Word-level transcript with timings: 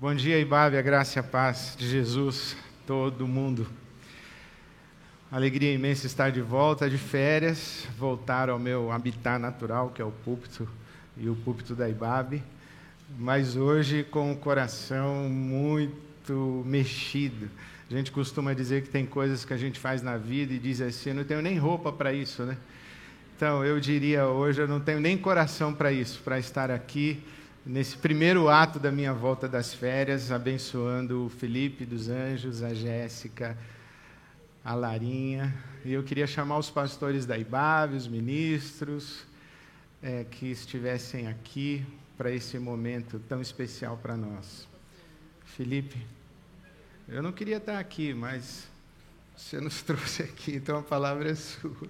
Bom 0.00 0.12
dia, 0.12 0.40
Ibabe, 0.40 0.76
a 0.76 0.82
graça 0.82 1.18
e 1.18 1.20
a 1.20 1.22
paz 1.22 1.76
de 1.78 1.88
Jesus, 1.88 2.56
todo 2.84 3.28
mundo. 3.28 3.64
Alegria 5.30 5.72
imensa 5.72 6.08
estar 6.08 6.32
de 6.32 6.40
volta 6.40 6.90
de 6.90 6.98
férias, 6.98 7.86
voltar 7.96 8.50
ao 8.50 8.58
meu 8.58 8.90
habitat 8.90 9.38
natural, 9.40 9.90
que 9.90 10.02
é 10.02 10.04
o 10.04 10.10
púlpito 10.10 10.68
e 11.16 11.28
o 11.28 11.36
púlpito 11.36 11.76
da 11.76 11.88
Ibabe, 11.88 12.42
mas 13.16 13.54
hoje 13.54 14.02
com 14.02 14.32
o 14.32 14.36
coração 14.36 15.28
muito 15.30 16.64
mexido. 16.66 17.48
A 17.88 17.94
gente 17.94 18.10
costuma 18.10 18.52
dizer 18.52 18.82
que 18.82 18.88
tem 18.88 19.06
coisas 19.06 19.44
que 19.44 19.54
a 19.54 19.56
gente 19.56 19.78
faz 19.78 20.02
na 20.02 20.16
vida 20.16 20.52
e 20.52 20.58
diz 20.58 20.80
assim: 20.80 21.12
não 21.12 21.22
tenho 21.22 21.40
nem 21.40 21.56
roupa 21.56 21.92
para 21.92 22.12
isso, 22.12 22.42
né? 22.42 22.56
Então, 23.36 23.64
eu 23.64 23.78
diria 23.78 24.26
hoje, 24.26 24.60
eu 24.60 24.66
não 24.66 24.80
tenho 24.80 24.98
nem 24.98 25.16
coração 25.16 25.72
para 25.72 25.92
isso, 25.92 26.20
para 26.24 26.36
estar 26.36 26.68
aqui 26.68 27.22
nesse 27.64 27.96
primeiro 27.96 28.48
ato 28.48 28.78
da 28.78 28.92
minha 28.92 29.12
volta 29.12 29.48
das 29.48 29.72
férias, 29.72 30.30
abençoando 30.30 31.26
o 31.26 31.28
Felipe 31.30 31.86
dos 31.86 32.08
Anjos, 32.08 32.62
a 32.62 32.74
Jéssica, 32.74 33.56
a 34.62 34.74
Larinha. 34.74 35.54
E 35.84 35.92
eu 35.92 36.02
queria 36.02 36.26
chamar 36.26 36.58
os 36.58 36.68
pastores 36.68 37.24
da 37.24 37.38
IBAV, 37.38 37.94
os 37.94 38.06
ministros, 38.06 39.24
é, 40.02 40.24
que 40.24 40.46
estivessem 40.46 41.26
aqui 41.26 41.84
para 42.18 42.30
esse 42.30 42.58
momento 42.58 43.18
tão 43.28 43.40
especial 43.40 43.96
para 43.96 44.16
nós. 44.16 44.68
Felipe, 45.46 46.06
eu 47.08 47.22
não 47.22 47.32
queria 47.32 47.56
estar 47.56 47.78
aqui, 47.78 48.12
mas 48.12 48.68
você 49.36 49.58
nos 49.60 49.80
trouxe 49.82 50.22
aqui, 50.22 50.54
então 50.56 50.78
a 50.78 50.82
palavra 50.82 51.30
é 51.30 51.34
sua. 51.34 51.88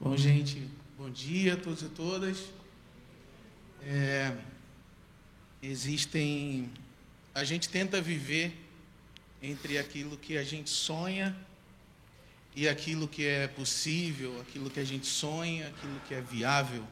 Bom, 0.00 0.16
gente, 0.16 0.66
bom 0.96 1.10
dia 1.10 1.54
a 1.54 1.56
todos 1.56 1.82
e 1.82 1.88
todas. 1.88 2.57
É, 3.90 4.36
existem. 5.62 6.70
A 7.34 7.42
gente 7.42 7.70
tenta 7.70 8.02
viver 8.02 8.54
entre 9.42 9.78
aquilo 9.78 10.18
que 10.18 10.36
a 10.36 10.44
gente 10.44 10.68
sonha 10.68 11.34
e 12.54 12.68
aquilo 12.68 13.08
que 13.08 13.24
é 13.24 13.48
possível, 13.48 14.38
aquilo 14.42 14.68
que 14.68 14.78
a 14.78 14.84
gente 14.84 15.06
sonha, 15.06 15.68
aquilo 15.68 15.98
que 16.06 16.12
é 16.12 16.20
viável, 16.20 16.86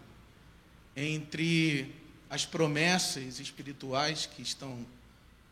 entre 0.96 1.94
as 2.30 2.46
promessas 2.46 3.40
espirituais 3.40 4.24
que 4.24 4.40
estão 4.40 4.86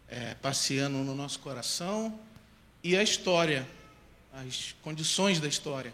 é, 0.08 0.34
passeando 0.36 0.96
no 0.96 1.14
nosso 1.14 1.40
coração 1.40 2.18
e 2.82 2.96
a 2.96 3.02
história, 3.02 3.68
as 4.32 4.74
condições 4.80 5.40
da 5.40 5.48
história. 5.48 5.92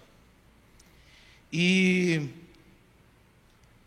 E 1.52 2.28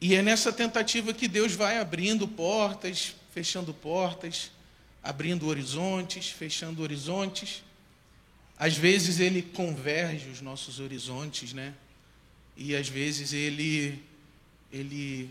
e 0.05 0.15
é 0.15 0.21
nessa 0.21 0.51
tentativa 0.51 1.13
que 1.13 1.29
Deus 1.29 1.53
vai 1.53 1.77
abrindo 1.77 2.27
portas, 2.27 3.15
fechando 3.33 3.73
portas, 3.73 4.51
abrindo 5.01 5.47
horizontes, 5.47 6.27
fechando 6.27 6.83
horizontes. 6.83 7.63
Às 8.59 8.75
vezes 8.75 9.21
ele 9.21 9.41
converge 9.41 10.27
os 10.27 10.41
nossos 10.41 10.81
horizontes, 10.81 11.53
né? 11.53 11.73
E 12.57 12.75
às 12.75 12.89
vezes 12.89 13.31
ele 13.31 14.03
ele 14.73 15.29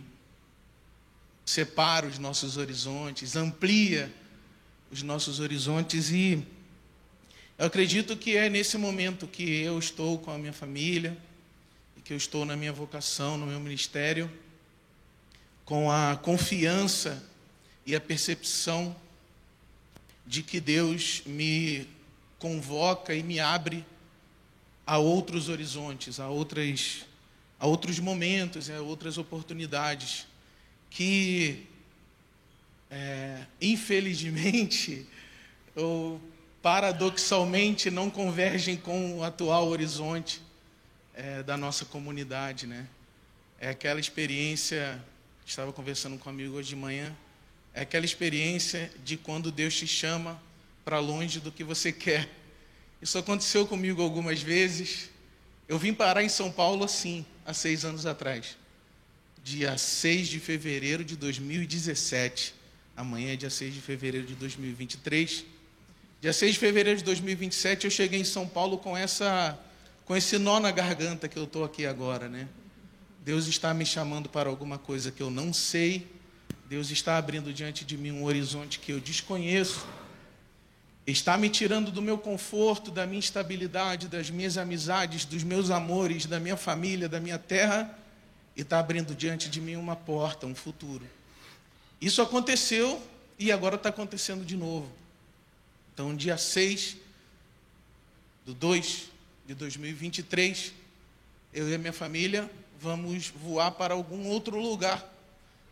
separa 1.44 2.06
os 2.06 2.18
nossos 2.18 2.56
horizontes, 2.56 3.36
amplia 3.36 4.10
os 4.90 5.02
nossos 5.02 5.38
horizontes 5.38 6.08
e 6.10 6.42
eu 7.58 7.66
acredito 7.66 8.16
que 8.16 8.38
é 8.38 8.48
nesse 8.48 8.78
momento 8.78 9.26
que 9.26 9.60
eu 9.60 9.78
estou 9.78 10.18
com 10.18 10.30
a 10.30 10.38
minha 10.38 10.54
família, 10.54 11.14
que 12.02 12.14
eu 12.14 12.16
estou 12.16 12.46
na 12.46 12.56
minha 12.56 12.72
vocação, 12.72 13.36
no 13.36 13.44
meu 13.44 13.60
ministério, 13.60 14.30
com 15.64 15.90
a 15.90 16.16
confiança 16.16 17.22
e 17.86 17.94
a 17.94 18.00
percepção 18.00 18.94
de 20.26 20.42
que 20.42 20.60
Deus 20.60 21.22
me 21.26 21.88
convoca 22.38 23.14
e 23.14 23.22
me 23.22 23.38
abre 23.40 23.84
a 24.86 24.98
outros 24.98 25.48
horizontes, 25.48 26.18
a 26.18 26.28
outras 26.28 27.06
a 27.58 27.66
outros 27.66 28.00
momentos, 28.00 28.68
a 28.68 28.80
outras 28.80 29.18
oportunidades 29.18 30.26
que 30.90 31.64
é, 32.90 33.46
infelizmente 33.60 35.06
ou 35.76 36.20
paradoxalmente 36.60 37.90
não 37.90 38.10
convergem 38.10 38.76
com 38.76 39.18
o 39.18 39.24
atual 39.24 39.68
horizonte 39.68 40.42
é, 41.14 41.42
da 41.42 41.56
nossa 41.56 41.84
comunidade, 41.84 42.66
né? 42.66 42.86
É 43.60 43.68
aquela 43.68 44.00
experiência 44.00 45.02
Estava 45.46 45.72
conversando 45.72 46.18
com 46.18 46.28
um 46.28 46.32
amigo 46.32 46.56
hoje 46.56 46.70
de 46.70 46.76
manhã. 46.76 47.14
É 47.74 47.82
aquela 47.82 48.04
experiência 48.04 48.90
de 49.04 49.16
quando 49.16 49.50
Deus 49.50 49.74
te 49.74 49.86
chama 49.86 50.40
para 50.84 50.98
longe 50.98 51.40
do 51.40 51.50
que 51.50 51.64
você 51.64 51.90
quer. 51.92 52.28
Isso 53.00 53.18
aconteceu 53.18 53.66
comigo 53.66 54.00
algumas 54.02 54.40
vezes. 54.40 55.10
Eu 55.68 55.78
vim 55.78 55.92
parar 55.92 56.22
em 56.22 56.28
São 56.28 56.50
Paulo 56.50 56.84
assim, 56.84 57.24
há 57.44 57.52
seis 57.52 57.84
anos 57.84 58.06
atrás. 58.06 58.56
Dia 59.42 59.76
6 59.76 60.28
de 60.28 60.38
fevereiro 60.38 61.04
de 61.04 61.16
2017. 61.16 62.54
Amanhã 62.96 63.32
é 63.32 63.36
dia 63.36 63.50
6 63.50 63.74
de 63.74 63.80
fevereiro 63.80 64.26
de 64.26 64.34
2023. 64.34 65.44
Dia 66.20 66.32
6 66.32 66.52
de 66.52 66.58
fevereiro 66.60 66.98
de 66.98 67.04
2027 67.04 67.84
eu 67.84 67.90
cheguei 67.90 68.20
em 68.20 68.24
São 68.24 68.46
Paulo 68.46 68.78
com 68.78 68.96
essa 68.96 69.58
com 70.04 70.16
esse 70.16 70.38
nó 70.38 70.60
na 70.60 70.70
garganta 70.70 71.28
que 71.28 71.36
eu 71.36 71.44
estou 71.44 71.64
aqui 71.64 71.86
agora, 71.86 72.28
né? 72.28 72.48
Deus 73.24 73.46
está 73.46 73.72
me 73.72 73.86
chamando 73.86 74.28
para 74.28 74.50
alguma 74.50 74.78
coisa 74.78 75.12
que 75.12 75.22
eu 75.22 75.30
não 75.30 75.52
sei, 75.52 76.10
Deus 76.68 76.90
está 76.90 77.16
abrindo 77.16 77.52
diante 77.52 77.84
de 77.84 77.96
mim 77.96 78.10
um 78.10 78.24
horizonte 78.24 78.80
que 78.80 78.92
eu 78.92 78.98
desconheço, 78.98 79.86
está 81.06 81.38
me 81.38 81.48
tirando 81.48 81.92
do 81.92 82.02
meu 82.02 82.18
conforto, 82.18 82.90
da 82.90 83.06
minha 83.06 83.20
estabilidade, 83.20 84.08
das 84.08 84.28
minhas 84.28 84.58
amizades, 84.58 85.24
dos 85.24 85.44
meus 85.44 85.70
amores, 85.70 86.26
da 86.26 86.40
minha 86.40 86.56
família, 86.56 87.08
da 87.08 87.20
minha 87.20 87.38
terra, 87.38 87.96
e 88.56 88.62
está 88.62 88.80
abrindo 88.80 89.14
diante 89.14 89.48
de 89.48 89.60
mim 89.60 89.76
uma 89.76 89.94
porta, 89.94 90.44
um 90.44 90.54
futuro. 90.54 91.06
Isso 92.00 92.20
aconteceu 92.20 93.00
e 93.38 93.52
agora 93.52 93.76
está 93.76 93.90
acontecendo 93.90 94.44
de 94.44 94.56
novo. 94.56 94.90
Então, 95.94 96.16
dia 96.16 96.36
6 96.36 96.96
do 98.44 98.52
2 98.52 99.04
de 99.46 99.54
2023, 99.54 100.72
eu 101.54 101.68
e 101.68 101.74
a 101.74 101.78
minha 101.78 101.92
família 101.92 102.50
vamos 102.82 103.28
voar 103.28 103.70
para 103.70 103.94
algum 103.94 104.26
outro 104.26 104.58
lugar, 104.58 105.08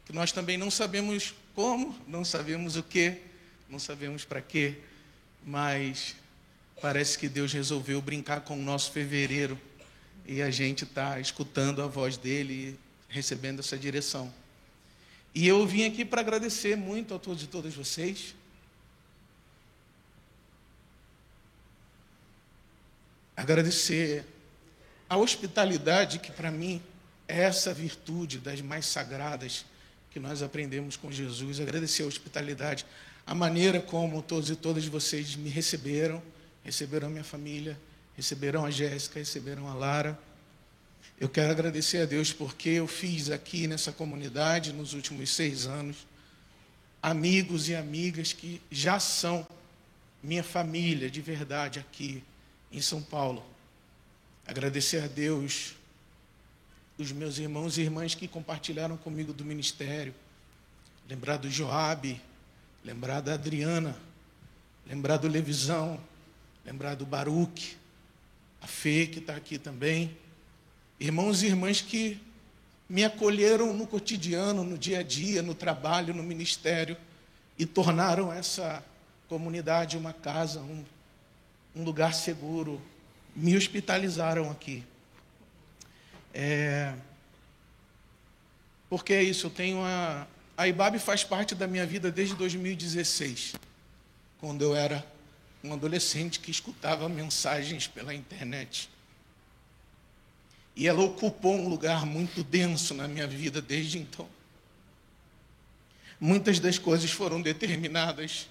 que 0.07 0.13
nós 0.13 0.31
também 0.31 0.57
não 0.57 0.71
sabemos 0.71 1.35
como, 1.57 1.99
não 2.07 2.25
sabemos 2.25 2.77
o 2.77 2.85
que, 2.85 3.19
não 3.69 3.81
sabemos 3.81 4.25
para 4.25 4.41
quê, 4.41 4.79
mas 5.45 6.15
parece 6.81 7.19
que 7.19 7.29
Deus 7.29 7.53
resolveu 7.53 8.01
brincar 8.01 8.43
com 8.43 8.55
o 8.55 8.63
nosso 8.63 8.93
fevereiro 8.93 9.59
e 10.25 10.41
a 10.41 10.51
gente 10.51 10.85
está 10.85 11.19
escutando 11.19 11.83
a 11.83 11.89
voz 11.89 12.17
dele 12.17 12.79
recebendo 13.09 13.59
essa 13.59 13.77
direção. 13.77 14.33
E 15.35 15.49
eu 15.49 15.67
vim 15.67 15.85
aqui 15.85 16.05
para 16.05 16.21
agradecer 16.21 16.77
muito 16.77 17.13
a 17.13 17.19
todos 17.19 17.43
e 17.43 17.47
todas 17.49 17.75
vocês. 17.75 18.37
Agradecer 23.37 24.25
a 25.09 25.17
hospitalidade 25.17 26.21
que 26.21 26.31
para 26.31 26.53
mim 26.53 26.81
essa 27.31 27.73
virtude 27.73 28.39
das 28.39 28.61
mais 28.61 28.87
sagradas 28.87 29.65
que 30.11 30.19
nós 30.19 30.43
aprendemos 30.43 30.97
com 30.97 31.11
Jesus, 31.11 31.61
agradecer 31.61 32.03
a 32.03 32.07
hospitalidade, 32.07 32.85
a 33.27 33.35
maneira 33.35 33.81
como 33.81 34.23
todos 34.23 34.51
e 34.51 34.57
todas 34.57 34.85
vocês 34.87 35.37
me 35.37 35.49
receberam, 35.49 36.23
receberam 36.65 37.07
a 37.07 37.11
minha 37.11 37.25
família, 37.25 37.79
receberam 38.17 38.65
a 38.65 38.71
Jéssica, 38.71 39.19
receberam 39.19 39.69
a 39.69 39.75
Lara. 39.75 40.19
Eu 41.19 41.29
quero 41.29 41.51
agradecer 41.51 41.99
a 42.03 42.07
Deus 42.07 42.33
porque 42.33 42.71
eu 42.71 42.87
fiz 42.87 43.31
aqui 43.31 43.67
nessa 43.67 43.93
comunidade, 43.93 44.73
nos 44.73 44.95
últimos 44.95 45.31
seis 45.31 45.67
anos, 45.67 46.07
amigos 47.03 47.69
e 47.69 47.75
amigas 47.75 48.33
que 48.33 48.61
já 48.71 48.99
são 48.99 49.47
minha 50.23 50.43
família 50.43 51.11
de 51.11 51.21
verdade 51.21 51.79
aqui 51.79 52.23
em 52.73 52.81
São 52.81 53.03
Paulo. 53.03 53.45
Agradecer 54.47 55.05
a 55.05 55.07
Deus 55.07 55.75
os 57.03 57.13
meus 57.13 57.39
irmãos 57.39 57.79
e 57.79 57.83
irmãs 57.83 58.15
que 58.15 58.29
compartilharam 58.29 58.97
comigo 58.97 59.33
do 59.33 59.45
ministério. 59.45 60.15
Lembrar 61.09 61.39
do 61.39 61.51
Joabe, 61.51 62.21
lembrar 62.85 63.21
da 63.21 63.35
Adriana, 63.35 63.97
lembrar 64.87 65.17
do 65.17 65.27
Levisão, 65.27 65.99
lembrar 66.65 66.95
do 66.95 67.07
Baruque, 67.07 67.77
a 68.61 68.67
Fê 68.67 69.07
que 69.07 69.19
está 69.19 69.35
aqui 69.35 69.59
também. 69.59 70.17
Irmãos 70.99 71.43
e 71.43 71.47
irmãs 71.47 71.81
que 71.81 72.21
me 72.89 73.05
acolheram 73.05 73.73
no 73.73 73.87
cotidiano, 73.87 74.63
no 74.63 74.77
dia 74.77 75.01
a 75.01 75.03
dia, 75.03 75.43
no 75.43 75.55
trabalho, 75.55 76.13
no 76.13 76.23
ministério 76.23 76.97
e 77.61 77.67
tornaram 77.67 78.33
essa 78.33 78.83
comunidade 79.29 79.97
uma 79.97 80.15
casa, 80.15 80.61
um, 80.61 80.83
um 81.77 81.85
lugar 81.85 82.15
seguro. 82.15 82.81
Me 83.37 83.55
hospitalizaram 83.55 84.51
aqui. 84.51 84.83
É, 86.33 86.95
porque 88.89 89.13
é 89.13 89.23
isso, 89.23 89.47
eu 89.47 89.51
tenho 89.51 89.83
a, 89.85 90.27
A 90.57 90.99
faz 90.99 91.25
parte 91.25 91.55
da 91.55 91.67
minha 91.67 91.87
vida 91.87 92.11
desde 92.11 92.35
2016, 92.35 93.55
quando 94.39 94.63
eu 94.63 94.75
era 94.75 95.07
um 95.63 95.73
adolescente 95.73 96.41
que 96.41 96.51
escutava 96.51 97.09
mensagens 97.09 97.87
pela 97.87 98.15
internet. 98.15 98.91
E 100.75 100.89
ela 100.89 101.03
ocupou 101.03 101.55
um 101.55 101.69
lugar 101.69 102.07
muito 102.07 102.43
denso 102.43 102.95
na 102.95 103.07
minha 103.07 103.27
vida 103.27 103.61
desde 103.61 103.99
então. 103.99 104.29
Muitas 106.19 106.59
das 106.59 106.79
coisas 106.79 107.11
foram 107.11 107.41
determinadas 107.41 108.49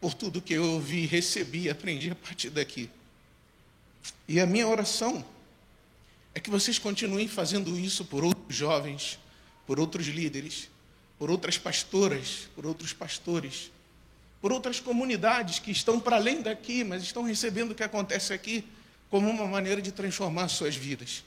por 0.00 0.14
tudo 0.14 0.42
que 0.42 0.54
eu 0.54 0.64
ouvi, 0.64 1.06
recebi 1.06 1.68
aprendi 1.70 2.10
a 2.10 2.14
partir 2.14 2.50
daqui. 2.50 2.90
E 4.28 4.40
a 4.40 4.46
minha 4.46 4.68
oração 4.68 5.24
é 6.34 6.40
que 6.40 6.50
vocês 6.50 6.78
continuem 6.78 7.28
fazendo 7.28 7.78
isso 7.78 8.04
por 8.04 8.24
outros 8.24 8.56
jovens, 8.56 9.18
por 9.66 9.78
outros 9.78 10.06
líderes, 10.06 10.68
por 11.18 11.30
outras 11.30 11.56
pastoras, 11.56 12.48
por 12.54 12.66
outros 12.66 12.92
pastores, 12.92 13.70
por 14.40 14.52
outras 14.52 14.80
comunidades 14.80 15.58
que 15.58 15.70
estão 15.70 16.00
para 16.00 16.16
além 16.16 16.42
daqui, 16.42 16.84
mas 16.84 17.02
estão 17.02 17.22
recebendo 17.22 17.70
o 17.70 17.74
que 17.74 17.82
acontece 17.82 18.32
aqui 18.32 18.64
como 19.08 19.30
uma 19.30 19.46
maneira 19.46 19.80
de 19.80 19.92
transformar 19.92 20.48
suas 20.48 20.74
vidas. 20.74 21.24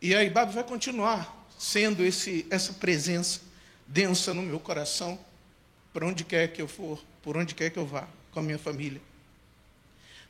E 0.00 0.14
a 0.14 0.24
IBAB 0.24 0.52
vai 0.52 0.64
continuar 0.64 1.46
sendo 1.58 2.04
esse, 2.04 2.46
essa 2.50 2.72
presença 2.72 3.40
densa 3.86 4.32
no 4.32 4.42
meu 4.42 4.60
coração, 4.60 5.18
para 5.92 6.06
onde 6.06 6.24
quer 6.24 6.48
que 6.52 6.62
eu 6.62 6.68
for, 6.68 7.02
por 7.22 7.36
onde 7.36 7.54
quer 7.54 7.70
que 7.70 7.78
eu 7.78 7.86
vá, 7.86 8.08
com 8.30 8.40
a 8.40 8.42
minha 8.42 8.58
família. 8.58 9.00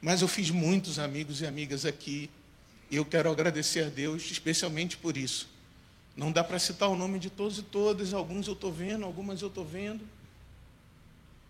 Mas 0.01 0.23
eu 0.23 0.29
fiz 0.29 0.51
muitos 0.51 0.99
amigos 0.99 1.41
e 1.41 1.47
amigas 1.47 1.85
aqui, 1.85 2.31
e 2.91 2.97
eu 2.97 3.05
quero 3.05 3.31
agradecer 3.31 3.85
a 3.85 3.89
Deus, 3.89 4.31
especialmente 4.31 4.97
por 4.97 5.17
isso. 5.17 5.49
Não 6.17 6.33
dá 6.33 6.43
para 6.43 6.59
citar 6.59 6.89
o 6.89 6.97
nome 6.97 7.19
de 7.19 7.31
todos 7.31 7.59
e 7.59 7.63
todas, 7.63 8.13
alguns 8.13 8.47
eu 8.47 8.55
estou 8.55 8.73
vendo, 8.73 9.05
algumas 9.05 9.41
eu 9.41 9.49
estou 9.49 9.65
vendo. 9.65 10.05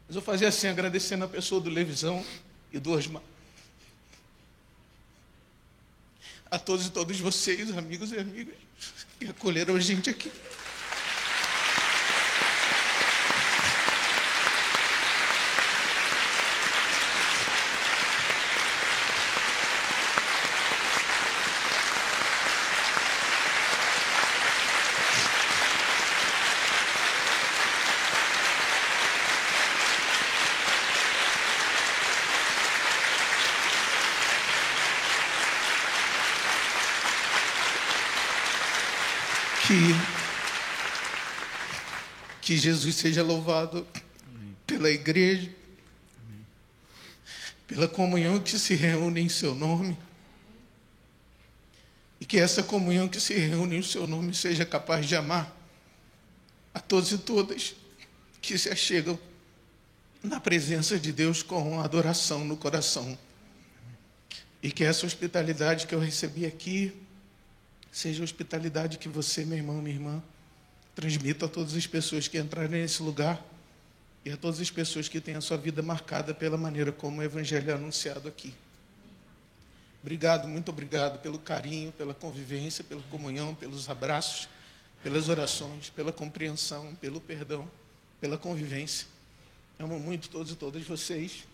Mas 0.06 0.16
eu 0.16 0.22
fazia 0.22 0.48
assim, 0.48 0.68
agradecendo 0.68 1.24
a 1.24 1.28
pessoa 1.28 1.60
do 1.60 1.70
Levisão 1.70 2.24
e 2.72 2.78
do 2.78 2.90
Osmar. 2.90 3.22
A 6.50 6.58
todos 6.58 6.86
e 6.86 6.90
todas 6.90 7.18
vocês, 7.20 7.76
amigos 7.76 8.10
e 8.12 8.18
amigas, 8.18 8.54
que 9.18 9.26
acolheram 9.26 9.76
a 9.76 9.80
gente 9.80 10.10
aqui. 10.10 10.30
que, 39.68 39.94
que 42.48 42.56
Jesus 42.56 42.96
seja 42.96 43.22
louvado 43.22 43.86
Amém. 44.26 44.56
pela 44.66 44.88
igreja, 44.88 45.50
Amém. 46.24 46.46
pela 47.66 47.86
comunhão 47.86 48.40
que 48.40 48.58
se 48.58 48.74
reúne 48.74 49.20
em 49.20 49.28
seu 49.28 49.54
nome. 49.54 49.94
E 52.18 52.24
que 52.24 52.38
essa 52.38 52.62
comunhão 52.62 53.06
que 53.06 53.20
se 53.20 53.34
reúne 53.34 53.76
em 53.76 53.82
seu 53.82 54.06
nome 54.06 54.34
seja 54.34 54.64
capaz 54.64 55.04
de 55.04 55.14
amar 55.14 55.54
a 56.72 56.80
todos 56.80 57.12
e 57.12 57.18
todas 57.18 57.74
que 58.40 58.56
se 58.56 58.70
achegam 58.70 59.18
na 60.22 60.40
presença 60.40 60.98
de 60.98 61.12
Deus 61.12 61.42
com 61.42 61.82
adoração 61.82 62.46
no 62.46 62.56
coração. 62.56 63.18
E 64.62 64.72
que 64.72 64.84
essa 64.84 65.04
hospitalidade 65.04 65.86
que 65.86 65.94
eu 65.94 66.00
recebi 66.00 66.46
aqui 66.46 66.94
Seja 67.90 68.22
a 68.22 68.24
hospitalidade 68.24 68.98
que 68.98 69.08
você, 69.08 69.44
meu 69.44 69.56
irmão, 69.56 69.82
minha 69.82 69.96
irmã, 69.96 70.22
transmita 70.98 71.46
a 71.46 71.48
todas 71.48 71.76
as 71.76 71.86
pessoas 71.86 72.26
que 72.26 72.36
entrarem 72.36 72.80
nesse 72.80 73.00
lugar 73.04 73.40
e 74.24 74.32
a 74.32 74.36
todas 74.36 74.58
as 74.58 74.68
pessoas 74.68 75.08
que 75.08 75.20
têm 75.20 75.36
a 75.36 75.40
sua 75.40 75.56
vida 75.56 75.80
marcada 75.80 76.34
pela 76.34 76.58
maneira 76.58 76.90
como 76.90 77.20
o 77.20 77.22
Evangelho 77.22 77.70
é 77.70 77.74
anunciado 77.74 78.26
aqui. 78.26 78.52
Obrigado, 80.02 80.48
muito 80.48 80.72
obrigado 80.72 81.20
pelo 81.20 81.38
carinho, 81.38 81.92
pela 81.92 82.12
convivência, 82.12 82.82
pela 82.82 83.00
comunhão, 83.02 83.54
pelos 83.54 83.88
abraços, 83.88 84.48
pelas 85.00 85.28
orações, 85.28 85.88
pela 85.88 86.12
compreensão, 86.12 86.92
pelo 86.96 87.20
perdão, 87.20 87.70
pela 88.20 88.36
convivência. 88.36 89.06
Amo 89.78 90.00
muito 90.00 90.28
todos 90.28 90.50
e 90.50 90.56
todas 90.56 90.82
vocês. 90.82 91.46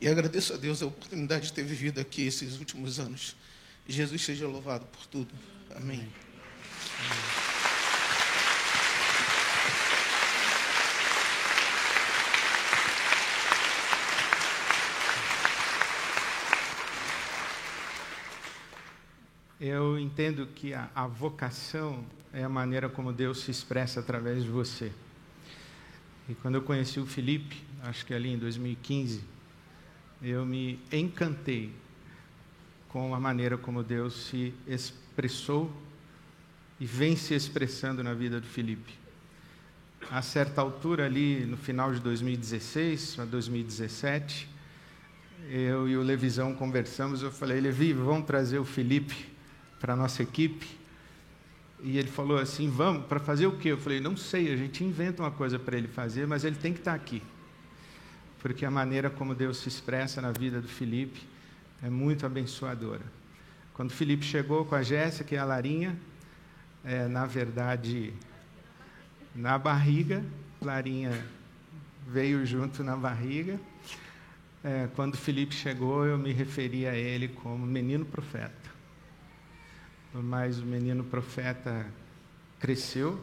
E 0.00 0.06
agradeço 0.06 0.54
a 0.54 0.56
Deus 0.56 0.80
a 0.80 0.86
oportunidade 0.86 1.46
de 1.46 1.52
ter 1.54 1.64
vivido 1.64 2.00
aqui 2.00 2.24
esses 2.24 2.56
últimos 2.60 3.00
anos. 3.00 3.34
Jesus 3.88 4.22
seja 4.22 4.46
louvado 4.46 4.86
por 4.86 5.06
tudo. 5.06 5.34
Amém. 5.74 6.08
Amém. 7.00 7.41
Eu 19.64 19.96
entendo 19.96 20.44
que 20.56 20.74
a, 20.74 20.90
a, 20.92 21.06
vocação 21.06 22.04
é 22.32 22.42
a 22.42 22.48
maneira 22.48 22.88
como 22.88 23.12
Deus 23.12 23.44
se 23.44 23.52
expressa 23.52 24.00
através 24.00 24.42
de 24.42 24.50
você. 24.50 24.90
E 26.28 26.34
quando 26.34 26.56
eu 26.56 26.62
conheci 26.62 26.98
o 26.98 27.06
Felipe, 27.06 27.62
acho 27.84 28.04
que 28.04 28.12
ali 28.12 28.30
em 28.30 28.36
2015, 28.36 29.22
eu 30.20 30.44
me 30.44 30.80
encantei 30.90 31.72
com 32.88 33.14
a 33.14 33.20
maneira 33.20 33.56
como 33.56 33.84
Deus 33.84 34.26
se 34.26 34.52
expressou 34.66 35.72
e 36.80 36.84
vem 36.84 37.14
se 37.14 37.32
expressando 37.32 38.02
na 38.02 38.14
vida 38.14 38.40
do 38.40 38.46
Felipe. 38.48 38.92
A 40.10 40.22
certa 40.22 40.60
altura, 40.60 41.06
ali 41.06 41.46
no 41.46 41.56
final 41.56 41.94
de 41.94 42.00
2016 42.00 43.20
a 43.20 43.24
2017, 43.24 44.48
eu 45.48 45.88
e 45.88 45.96
o 45.96 46.02
Levisão 46.02 46.52
conversamos. 46.52 47.22
Eu 47.22 47.30
falei, 47.30 47.60
Levi, 47.60 47.92
vamos 47.92 48.26
trazer 48.26 48.58
o 48.58 48.64
Felipe 48.64 49.30
para 49.82 49.94
a 49.94 49.96
nossa 49.96 50.22
equipe. 50.22 50.64
E 51.82 51.98
ele 51.98 52.08
falou 52.08 52.38
assim: 52.38 52.70
vamos, 52.70 53.04
para 53.06 53.18
fazer 53.18 53.48
o 53.48 53.58
quê? 53.58 53.72
Eu 53.72 53.78
falei: 53.78 54.00
não 54.00 54.16
sei, 54.16 54.52
a 54.52 54.56
gente 54.56 54.84
inventa 54.84 55.24
uma 55.24 55.32
coisa 55.32 55.58
para 55.58 55.76
ele 55.76 55.88
fazer, 55.88 56.24
mas 56.24 56.44
ele 56.44 56.54
tem 56.54 56.72
que 56.72 56.78
estar 56.78 56.92
tá 56.92 56.96
aqui. 56.96 57.20
Porque 58.38 58.64
a 58.64 58.70
maneira 58.70 59.10
como 59.10 59.34
Deus 59.34 59.58
se 59.58 59.68
expressa 59.68 60.22
na 60.22 60.30
vida 60.30 60.60
do 60.60 60.68
Felipe 60.68 61.20
é 61.82 61.90
muito 61.90 62.24
abençoadora. 62.24 63.02
Quando 63.74 63.90
Felipe 63.90 64.24
chegou 64.24 64.64
com 64.64 64.76
a 64.76 64.82
Jéssica 64.82 65.34
e 65.34 65.38
a 65.38 65.44
Larinha, 65.44 65.98
é, 66.84 67.08
na 67.08 67.26
verdade, 67.26 68.12
na 69.34 69.58
barriga, 69.58 70.24
Larinha 70.60 71.26
veio 72.06 72.46
junto 72.46 72.84
na 72.84 72.96
barriga. 72.96 73.58
É, 74.62 74.88
quando 74.94 75.16
Felipe 75.16 75.54
chegou, 75.54 76.06
eu 76.06 76.16
me 76.16 76.32
referi 76.32 76.86
a 76.86 76.94
ele 76.94 77.26
como 77.28 77.66
menino 77.66 78.04
profeta. 78.04 78.72
Mas 80.14 80.58
o 80.58 80.66
menino 80.66 81.02
profeta 81.02 81.86
cresceu, 82.60 83.18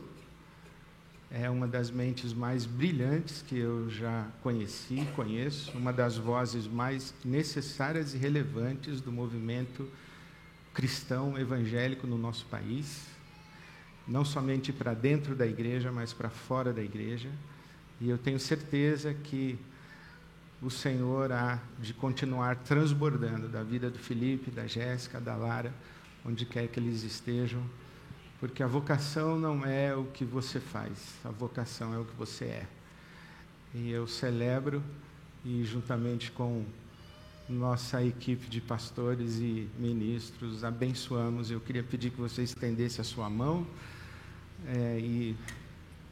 é 1.32 1.48
uma 1.48 1.68
das 1.68 1.92
mentes 1.92 2.34
mais 2.34 2.66
brilhantes 2.66 3.44
que 3.44 3.58
eu 3.60 3.88
já 3.90 4.26
conheci, 4.42 5.08
conheço, 5.16 5.78
uma 5.78 5.94
das 5.94 6.18
vozes 6.18 6.66
mais 6.66 7.14
necessárias 7.24 8.16
e 8.16 8.18
relevantes 8.18 9.00
do 9.00 9.12
movimento 9.12 9.88
cristão 10.74 11.38
evangélico 11.38 12.08
no 12.08 12.18
nosso 12.18 12.46
país, 12.48 13.06
não 14.08 14.26
somente 14.26 14.74
para 14.74 14.96
dentro 14.96 15.36
da 15.36 15.46
igreja, 15.46 15.92
mas 15.92 16.12
para 16.12 16.30
fora 16.30 16.74
da 16.74 16.82
igreja. 16.82 17.30
E 18.02 18.10
eu 18.10 18.18
tenho 18.18 18.40
certeza 18.40 19.14
que 19.14 19.60
o 20.60 20.72
Senhor 20.72 21.32
há 21.32 21.60
de 21.80 21.94
continuar 21.94 22.56
transbordando 22.56 23.48
da 23.48 23.62
vida 23.62 23.92
do 23.92 24.00
Felipe, 24.00 24.50
da 24.50 24.66
Jéssica, 24.66 25.22
da 25.22 25.36
Lara, 25.36 25.72
onde 26.26 26.46
quer 26.46 26.68
que 26.68 26.80
eles 26.80 27.04
estejam 27.04 27.64
porque 28.40 28.64
a 28.64 28.68
vocação 28.68 29.38
não 29.38 29.66
é 29.66 29.94
o 29.94 30.06
que 30.06 30.24
você 30.24 30.62
faz, 30.62 31.16
a 31.26 31.30
vocação 31.30 31.94
é 31.94 31.98
o 31.98 32.06
que 32.06 32.16
você 32.16 32.46
é. 32.46 32.68
E 33.76 33.92
eu 33.92 34.08
celebro 34.08 34.82
e 35.44 35.64
juntamente 35.66 36.32
com 36.32 36.64
nossa 37.50 38.02
equipe 38.02 38.48
de 38.48 38.62
pastores 38.62 39.40
e 39.40 39.68
ministros 39.78 40.64
abençoamos. 40.64 41.52
Eu 41.52 41.60
queria 41.60 41.84
pedir 41.84 42.12
que 42.12 42.18
você 42.18 42.42
estendesse 42.42 43.02
a 43.02 43.04
sua 43.04 43.30
mão 43.30 43.68
é, 44.66 44.98
e, 45.00 45.36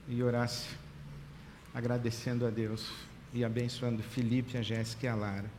e 0.09 0.21
orasse, 0.21 0.67
agradecendo 1.73 2.45
a 2.45 2.49
Deus 2.49 2.91
e 3.33 3.45
abençoando 3.45 4.03
Felipe, 4.03 4.57
a 4.57 4.61
Jéssica 4.61 5.05
e 5.05 5.09
a 5.09 5.15
Lara. 5.15 5.49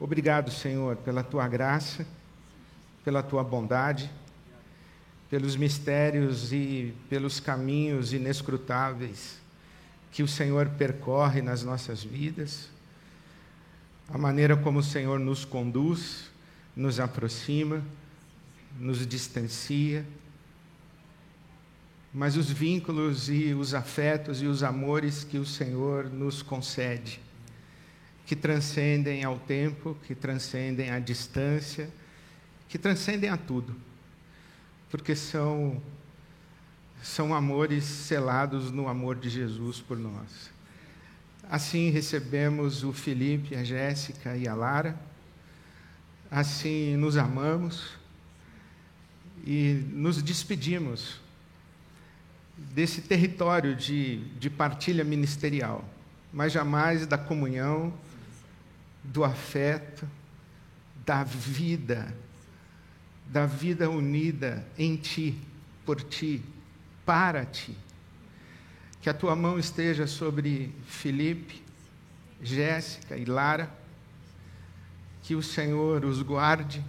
Obrigado, 0.00 0.50
Senhor, 0.50 0.96
pela 0.96 1.22
tua 1.22 1.46
graça, 1.46 2.04
pela 3.06 3.22
tua 3.22 3.42
bondade 3.42 4.10
pelos 5.28 5.56
mistérios 5.56 6.52
e 6.52 6.94
pelos 7.08 7.40
caminhos 7.40 8.12
inescrutáveis 8.12 9.38
que 10.12 10.22
o 10.22 10.28
Senhor 10.28 10.70
percorre 10.70 11.42
nas 11.42 11.62
nossas 11.62 12.02
vidas, 12.02 12.70
a 14.08 14.16
maneira 14.16 14.56
como 14.56 14.78
o 14.78 14.82
Senhor 14.82 15.18
nos 15.18 15.44
conduz, 15.44 16.30
nos 16.74 16.98
aproxima, 17.00 17.82
nos 18.78 19.06
distancia, 19.06 20.06
mas 22.14 22.36
os 22.36 22.48
vínculos 22.48 23.28
e 23.28 23.52
os 23.52 23.74
afetos 23.74 24.40
e 24.40 24.46
os 24.46 24.62
amores 24.62 25.22
que 25.22 25.38
o 25.38 25.44
Senhor 25.44 26.08
nos 26.08 26.40
concede, 26.40 27.20
que 28.24 28.34
transcendem 28.34 29.22
ao 29.22 29.38
tempo, 29.38 29.94
que 30.06 30.14
transcendem 30.14 30.90
à 30.90 30.98
distância, 30.98 31.90
que 32.68 32.78
transcendem 32.78 33.30
a 33.30 33.36
tudo, 33.36 33.74
porque 34.90 35.14
são 35.14 35.80
são 37.02 37.34
amores 37.34 37.84
selados 37.84 38.72
no 38.72 38.88
amor 38.88 39.16
de 39.16 39.28
Jesus 39.28 39.80
por 39.80 39.98
nós. 39.98 40.50
Assim 41.48 41.90
recebemos 41.90 42.82
o 42.82 42.92
Felipe, 42.92 43.54
a 43.54 43.62
Jéssica 43.62 44.36
e 44.36 44.48
a 44.48 44.54
Lara. 44.54 44.98
Assim 46.28 46.96
nos 46.96 47.16
amamos 47.16 47.92
e 49.44 49.84
nos 49.92 50.20
despedimos 50.20 51.20
desse 52.56 53.02
território 53.02 53.76
de, 53.76 54.24
de 54.38 54.50
partilha 54.50 55.04
ministerial, 55.04 55.84
mas 56.32 56.52
jamais 56.52 57.06
da 57.06 57.16
comunhão, 57.16 57.94
do 59.04 59.22
afeto, 59.22 60.08
da 61.04 61.22
vida, 61.22 62.12
da 63.28 63.46
vida 63.46 63.90
unida 63.90 64.66
em 64.78 64.96
Ti, 64.96 65.38
por 65.84 66.02
Ti, 66.02 66.42
para 67.04 67.44
Ti. 67.44 67.76
Que 69.00 69.10
a 69.10 69.14
Tua 69.14 69.36
mão 69.36 69.58
esteja 69.58 70.06
sobre 70.06 70.74
Felipe, 70.86 71.62
Jéssica 72.42 73.16
e 73.16 73.24
Lara, 73.24 73.70
que 75.22 75.34
o 75.34 75.42
Senhor 75.42 76.04
os 76.04 76.22
guarde, 76.22 76.84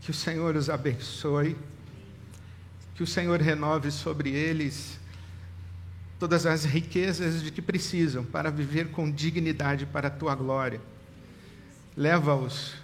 que 0.00 0.10
o 0.10 0.14
Senhor 0.14 0.56
os 0.56 0.68
abençoe, 0.68 1.56
que 2.94 3.02
o 3.02 3.06
Senhor 3.06 3.40
renove 3.40 3.90
sobre 3.90 4.30
eles 4.30 5.00
todas 6.18 6.46
as 6.46 6.64
riquezas 6.64 7.42
de 7.42 7.50
que 7.50 7.60
precisam 7.60 8.24
para 8.24 8.50
viver 8.50 8.90
com 8.90 9.10
dignidade 9.10 9.84
para 9.84 10.08
a 10.08 10.10
tua 10.10 10.34
glória. 10.34 10.80
Leva-os, 11.96 12.74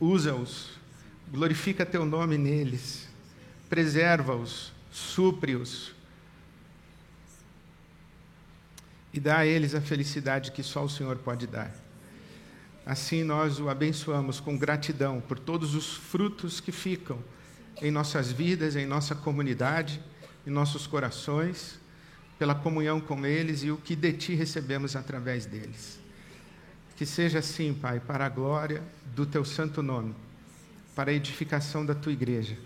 usa-os, 0.00 0.70
glorifica 1.34 1.84
teu 1.84 2.06
nome 2.06 2.38
neles, 2.38 3.08
preserva-os, 3.68 4.72
supre-os 4.92 5.92
e 9.12 9.18
dá 9.18 9.38
a 9.38 9.46
eles 9.46 9.74
a 9.74 9.80
felicidade 9.80 10.52
que 10.52 10.62
só 10.62 10.84
o 10.84 10.88
Senhor 10.88 11.16
pode 11.16 11.48
dar. 11.48 11.74
Assim 12.86 13.24
nós 13.24 13.58
o 13.58 13.68
abençoamos 13.68 14.38
com 14.38 14.56
gratidão 14.56 15.20
por 15.20 15.36
todos 15.36 15.74
os 15.74 15.96
frutos 15.96 16.60
que 16.60 16.70
ficam 16.70 17.18
em 17.82 17.90
nossas 17.90 18.30
vidas, 18.30 18.76
em 18.76 18.86
nossa 18.86 19.16
comunidade, 19.16 20.00
em 20.46 20.50
nossos 20.50 20.86
corações, 20.86 21.80
pela 22.38 22.54
comunhão 22.54 23.00
com 23.00 23.26
eles 23.26 23.64
e 23.64 23.72
o 23.72 23.76
que 23.76 23.96
de 23.96 24.12
ti 24.12 24.34
recebemos 24.34 24.94
através 24.94 25.46
deles. 25.46 25.98
Que 26.94 27.04
seja 27.04 27.40
assim, 27.40 27.74
Pai, 27.74 27.98
para 27.98 28.24
a 28.24 28.28
glória 28.28 28.84
do 29.16 29.26
teu 29.26 29.44
santo 29.44 29.82
nome, 29.82 30.14
para 30.94 31.10
a 31.10 31.14
edificação 31.14 31.84
da 31.84 31.94
tua 31.94 32.12
igreja 32.12 32.56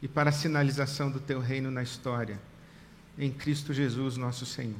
e 0.00 0.08
para 0.08 0.30
a 0.30 0.32
sinalização 0.32 1.10
do 1.10 1.20
teu 1.20 1.40
reino 1.40 1.70
na 1.70 1.82
história, 1.82 2.40
em 3.18 3.30
Cristo 3.30 3.74
Jesus, 3.74 4.16
nosso 4.16 4.46
Senhor. 4.46 4.76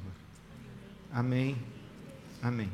Amém. 1.12 1.56
Amém. 2.42 2.70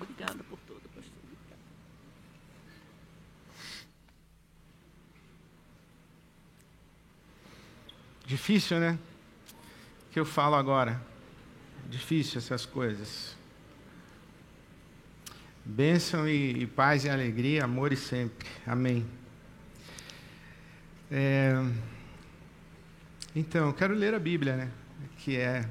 Obrigada 0.00 0.44
por 0.44 0.58
tudo, 0.66 0.88
pastor. 0.94 1.22
Difícil, 8.32 8.80
né? 8.80 8.98
Que 10.10 10.18
eu 10.18 10.24
falo 10.24 10.54
agora. 10.54 10.98
Difícil 11.90 12.38
essas 12.38 12.64
coisas. 12.64 13.36
Bênção 15.62 16.26
e, 16.26 16.62
e 16.62 16.66
paz 16.66 17.04
e 17.04 17.10
alegria, 17.10 17.64
amor 17.64 17.92
e 17.92 17.96
sempre. 17.96 18.48
Amém. 18.66 19.04
É... 21.10 21.62
Então, 23.36 23.66
eu 23.66 23.74
quero 23.74 23.94
ler 23.94 24.14
a 24.14 24.18
Bíblia, 24.18 24.56
né? 24.56 24.70
Que 25.18 25.36
é. 25.36 25.68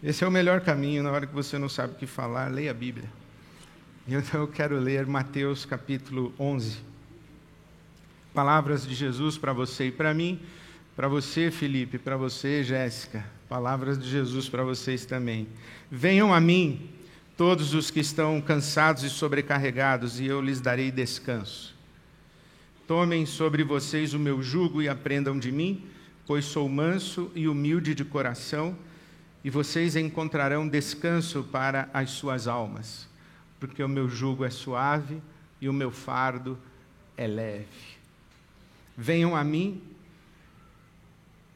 Esse 0.00 0.22
é 0.22 0.28
o 0.28 0.30
melhor 0.30 0.60
caminho 0.60 1.02
na 1.02 1.10
hora 1.10 1.26
que 1.26 1.34
você 1.34 1.58
não 1.58 1.68
sabe 1.68 1.94
o 1.94 1.96
que 1.96 2.06
falar, 2.06 2.48
leia 2.48 2.70
a 2.70 2.74
Bíblia. 2.74 3.10
Então 4.06 4.40
eu 4.40 4.48
quero 4.48 4.78
ler 4.78 5.04
Mateus 5.04 5.64
capítulo 5.64 6.32
11. 6.38 6.78
Palavras 8.32 8.86
de 8.86 8.94
Jesus 8.94 9.36
para 9.36 9.52
você 9.52 9.88
e 9.88 9.92
para 9.92 10.14
mim, 10.14 10.40
para 10.96 11.08
você, 11.08 11.50
Felipe, 11.50 11.98
para 11.98 12.16
você, 12.16 12.62
Jéssica. 12.62 13.24
Palavras 13.48 13.98
de 13.98 14.08
Jesus 14.08 14.48
para 14.48 14.62
vocês 14.62 15.04
também. 15.04 15.48
Venham 15.90 16.32
a 16.32 16.40
mim, 16.40 16.88
todos 17.36 17.74
os 17.74 17.90
que 17.90 18.00
estão 18.00 18.40
cansados 18.40 19.02
e 19.02 19.10
sobrecarregados, 19.10 20.20
e 20.20 20.26
eu 20.26 20.40
lhes 20.40 20.60
darei 20.60 20.90
descanso. 20.90 21.74
Tomem 22.86 23.24
sobre 23.24 23.64
vocês 23.64 24.14
o 24.14 24.18
meu 24.18 24.42
jugo 24.42 24.82
e 24.82 24.88
aprendam 24.88 25.38
de 25.38 25.50
mim, 25.50 25.84
pois 26.26 26.44
sou 26.44 26.68
manso 26.68 27.30
e 27.34 27.48
humilde 27.48 27.94
de 27.94 28.04
coração, 28.04 28.76
e 29.42 29.50
vocês 29.50 29.96
encontrarão 29.96 30.68
descanso 30.68 31.42
para 31.42 31.88
as 31.94 32.10
suas 32.10 32.46
almas, 32.46 33.08
porque 33.58 33.82
o 33.82 33.88
meu 33.88 34.08
jugo 34.08 34.44
é 34.44 34.50
suave 34.50 35.20
e 35.60 35.68
o 35.68 35.72
meu 35.72 35.90
fardo 35.90 36.58
é 37.16 37.26
leve. 37.26 37.66
Venham 38.96 39.34
a 39.34 39.42
mim, 39.42 39.82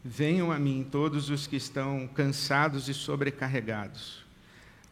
venham 0.05 0.53
a 0.53 0.59
mim 0.59 0.87
todos 0.89 1.31
os 1.31 1.47
que 1.47 1.57
estão 1.57 2.07
cansados 2.07 2.91
e 2.91 2.95
sobrecarregados. 2.95 4.23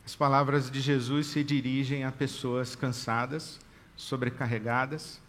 As 0.06 0.16
palavras 0.16 0.70
de 0.70 0.80
Jesus 0.80 1.26
se 1.26 1.44
dirigem 1.44 2.02
a 2.02 2.10
pessoas 2.10 2.74
cansadas, 2.74 3.60
sobrecarregadas, 3.94 5.20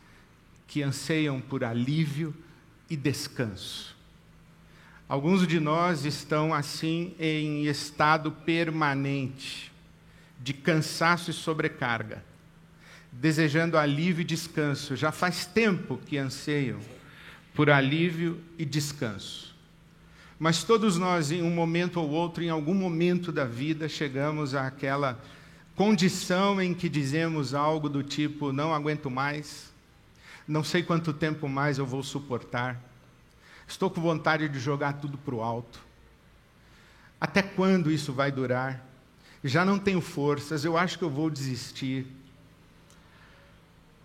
que 0.65 0.81
anseiam 0.81 1.41
por 1.41 1.65
alívio 1.65 2.33
e 2.89 2.95
descanso. 2.95 3.93
Alguns 5.07 5.45
de 5.45 5.59
nós 5.59 6.05
estão 6.05 6.53
assim 6.53 7.13
em 7.19 7.65
estado 7.65 8.31
permanente 8.31 9.71
de 10.39 10.53
cansaço 10.53 11.29
e 11.29 11.33
sobrecarga, 11.33 12.23
desejando 13.11 13.77
alívio 13.77 14.21
e 14.21 14.25
descanso. 14.25 14.95
Já 14.95 15.11
faz 15.11 15.45
tempo 15.45 15.99
que 16.05 16.17
anseiam 16.17 16.79
por 17.53 17.69
alívio 17.69 18.41
e 18.57 18.65
descanso. 18.65 19.52
Mas 20.43 20.61
todos 20.61 20.97
nós, 20.97 21.31
em 21.31 21.41
um 21.41 21.49
momento 21.49 22.01
ou 22.01 22.09
outro, 22.09 22.43
em 22.43 22.49
algum 22.49 22.73
momento 22.73 23.31
da 23.31 23.45
vida, 23.45 23.87
chegamos 23.87 24.53
àquela 24.53 25.17
condição 25.73 26.61
em 26.61 26.73
que 26.73 26.89
dizemos 26.89 27.53
algo 27.53 27.87
do 27.87 28.03
tipo: 28.03 28.51
não 28.51 28.73
aguento 28.73 29.09
mais, 29.09 29.71
não 30.45 30.61
sei 30.61 30.83
quanto 30.83 31.13
tempo 31.13 31.47
mais 31.47 31.77
eu 31.77 31.85
vou 31.85 32.03
suportar, 32.03 32.77
estou 33.65 33.89
com 33.89 34.01
vontade 34.01 34.49
de 34.49 34.59
jogar 34.59 34.99
tudo 34.99 35.17
para 35.17 35.33
o 35.33 35.41
alto. 35.41 35.79
Até 37.21 37.41
quando 37.41 37.89
isso 37.89 38.11
vai 38.11 38.29
durar? 38.29 38.85
Já 39.45 39.63
não 39.63 39.79
tenho 39.79 40.01
forças, 40.01 40.65
eu 40.65 40.77
acho 40.77 40.99
que 40.99 41.05
eu 41.05 41.09
vou 41.09 41.29
desistir. 41.29 42.05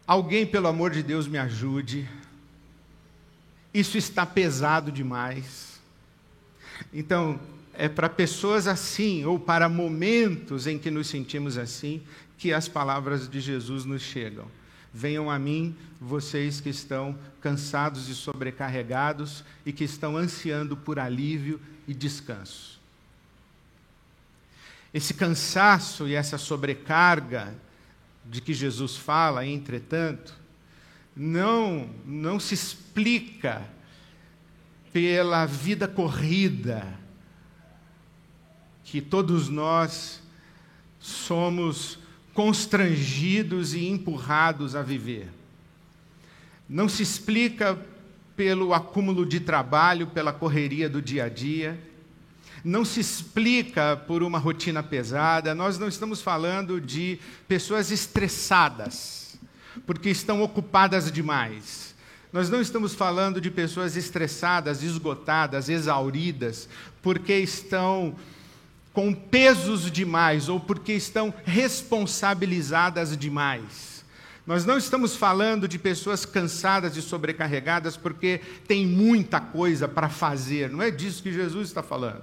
Alguém, 0.07 0.47
pelo 0.47 0.69
amor 0.69 0.93
de 0.93 1.03
Deus, 1.03 1.27
me 1.27 1.37
ajude. 1.37 2.09
Isso 3.75 3.99
está 3.99 4.25
pesado 4.25 4.93
demais. 4.93 5.68
Então, 6.93 7.41
é 7.75 7.89
para 7.89 8.09
pessoas 8.09 8.67
assim, 8.67 9.25
ou 9.25 9.39
para 9.39 9.69
momentos 9.69 10.67
em 10.67 10.79
que 10.79 10.91
nos 10.91 11.07
sentimos 11.07 11.57
assim, 11.57 12.03
que 12.37 12.53
as 12.53 12.69
palavras 12.69 13.29
de 13.29 13.41
Jesus 13.41 13.85
nos 13.85 14.03
chegam. 14.03 14.47
Venham 14.93 15.31
a 15.31 15.39
mim, 15.39 15.77
vocês 16.01 16.61
que 16.61 16.71
estão 16.71 17.17
cansados 17.41 18.09
e 18.09 18.15
sobrecarregados 18.15 19.45
e 19.65 19.73
que 19.73 19.85
estão 19.85 20.17
ansiando 20.17 20.77
por 20.77 20.99
alívio 20.99 21.61
e 21.87 21.95
descanso. 21.95 22.81
Esse 24.93 25.15
cansaço 25.15 26.09
e 26.09 26.15
essa 26.15 26.39
sobrecarga 26.39 27.55
de 28.25 28.41
que 28.41 28.55
Jesus 28.55 28.97
fala, 28.97 29.47
entretanto, 29.47 30.35
não, 31.15 31.91
não 32.05 32.41
se 32.41 32.55
explica 32.55 33.69
pela 34.99 35.47
vida 35.47 35.87
corrida 35.87 36.85
que 38.83 39.01
todos 39.01 39.49
nós 39.49 40.21
somos 40.99 42.01
constrangidos 42.35 43.75
e 43.75 43.87
empurrados 43.87 44.75
a 44.75 44.83
viver. 44.83 45.29
Não 46.69 46.89
se 46.89 47.05
explica 47.05 47.79
pelo 48.35 48.75
acúmulo 48.75 49.25
de 49.25 49.39
trabalho, 49.39 50.09
pela 50.09 50.33
correria 50.33 50.89
do 50.89 51.01
dia 51.01 51.27
a 51.27 51.29
dia, 51.29 51.79
não 52.65 52.85
se 52.85 52.99
explica 52.99 53.97
por 53.97 54.25
uma 54.25 54.41
rotina 54.41 54.83
pesada, 54.83 55.55
nós 55.55 55.79
não 55.79 55.87
estamos 55.87 56.21
falando 56.21 56.81
de 56.81 57.21
pessoas 57.47 57.93
estressadas, 57.93 59.39
porque 59.87 60.11
estão 60.11 60.43
ocupadas 60.43 61.13
demais. 61.13 61.88
Nós 62.33 62.51
não 62.51 62.61
estamos 62.61 62.95
falando 62.95 63.41
de 63.41 63.51
pessoas 63.51 63.97
estressadas, 63.97 64.83
esgotadas, 64.83 65.69
exauridas, 65.69 66.69
porque 67.01 67.35
estão 67.39 68.15
com 68.93 69.15
pesos 69.15 69.91
demais 69.91 70.49
ou 70.49 70.61
porque 70.61 70.93
estão 70.93 71.33
responsabilizadas 71.45 73.17
demais. 73.17 74.05
Nós 74.47 74.65
não 74.65 74.79
estamos 74.79 75.15
falando 75.15 75.69
de 75.69 75.79
pessoas 75.79 76.25
cansadas 76.25 76.97
e 76.97 77.03
sobrecarregadas 77.03 77.97
porque 77.97 78.41
tem 78.67 78.87
muita 78.87 79.41
coisa 79.41 79.87
para 79.87 80.09
fazer, 80.09 80.71
não 80.71 80.83
é 80.83 80.91
disso 80.91 81.23
que 81.23 81.33
Jesus 81.33 81.69
está 81.69 81.83
falando. 81.83 82.23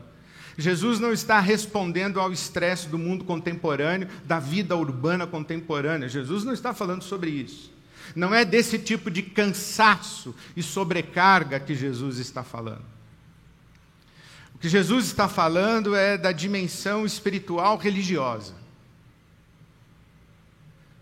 Jesus 0.58 1.00
não 1.00 1.12
está 1.12 1.40
respondendo 1.40 2.20
ao 2.20 2.32
estresse 2.32 2.88
do 2.88 2.98
mundo 2.98 3.26
contemporâneo, 3.26 4.08
da 4.24 4.40
vida 4.40 4.76
urbana 4.76 5.28
contemporânea. 5.28 6.08
Jesus 6.08 6.44
não 6.44 6.54
está 6.54 6.74
falando 6.74 7.04
sobre 7.04 7.30
isso. 7.30 7.75
Não 8.16 8.34
é 8.34 8.46
desse 8.46 8.80
tipo 8.80 9.12
de 9.12 9.22
cansaço 9.22 10.34
e 10.56 10.64
sobrecarga 10.64 11.60
que 11.60 11.76
Jesus 11.76 12.18
está 12.18 12.44
falando. 12.44 12.86
O 14.56 14.58
que 14.58 14.70
Jesus 14.70 15.06
está 15.06 15.28
falando 15.28 15.94
é 15.94 16.18
da 16.18 16.32
dimensão 16.32 17.06
espiritual 17.06 17.78
religiosa. 17.78 18.54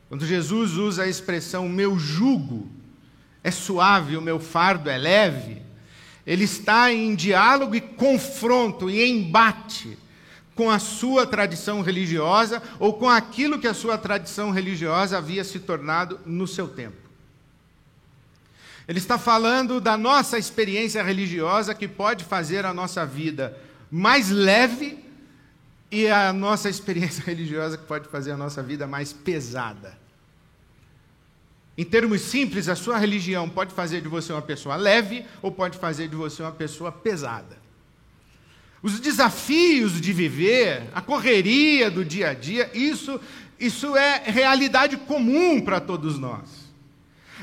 Quando 0.09 0.25
Jesus 0.25 0.73
usa 0.73 1.03
a 1.03 1.07
expressão 1.07 1.69
meu 1.69 1.97
jugo 1.97 2.67
é 3.43 3.51
suave, 3.51 4.17
o 4.17 4.21
meu 4.21 4.39
fardo 4.39 4.89
é 4.89 4.97
leve, 4.97 5.61
ele 6.25 6.45
está 6.45 6.91
em 6.91 7.13
diálogo 7.13 7.75
e 7.75 7.81
confronto 7.81 8.89
e 8.89 9.07
embate 9.07 9.97
com 10.55 10.69
a 10.69 10.79
sua 10.79 11.25
tradição 11.27 11.81
religiosa 11.81 12.61
ou 12.79 12.93
com 12.93 13.09
aquilo 13.09 13.59
que 13.59 13.67
a 13.67 13.73
sua 13.73 13.97
tradição 13.97 14.51
religiosa 14.51 15.17
havia 15.17 15.43
se 15.43 15.59
tornado 15.59 16.19
no 16.25 16.47
seu 16.47 16.67
tempo. 16.67 17.02
Ele 18.87 18.99
está 18.99 19.17
falando 19.17 19.79
da 19.79 19.97
nossa 19.97 20.37
experiência 20.37 21.01
religiosa 21.01 21.73
que 21.73 21.87
pode 21.87 22.23
fazer 22.25 22.65
a 22.65 22.73
nossa 22.73 23.05
vida 23.05 23.57
mais 23.89 24.29
leve 24.29 25.03
e 25.91 26.07
a 26.07 26.33
nossa 26.33 26.69
experiência 26.69 27.23
religiosa 27.25 27.77
que 27.77 27.85
pode 27.85 28.09
fazer 28.09 28.31
a 28.31 28.37
nossa 28.37 28.61
vida 28.61 28.85
mais 28.85 29.13
pesada. 29.13 29.97
Em 31.77 31.85
termos 31.85 32.21
simples, 32.21 32.67
a 32.67 32.75
sua 32.75 32.97
religião 32.97 33.49
pode 33.49 33.73
fazer 33.73 34.01
de 34.01 34.07
você 34.07 34.31
uma 34.31 34.41
pessoa 34.41 34.75
leve 34.75 35.25
ou 35.41 35.51
pode 35.51 35.77
fazer 35.77 36.07
de 36.07 36.15
você 36.15 36.41
uma 36.43 36.51
pessoa 36.51 36.91
pesada. 36.91 37.57
Os 38.81 38.99
desafios 38.99 40.01
de 40.01 40.11
viver, 40.11 40.89
a 40.93 41.01
correria 41.01 41.89
do 41.89 42.03
dia 42.03 42.31
a 42.31 42.33
dia, 42.33 42.69
isso, 42.73 43.19
isso 43.59 43.95
é 43.95 44.23
realidade 44.25 44.97
comum 44.97 45.61
para 45.61 45.79
todos 45.79 46.19
nós. 46.19 46.62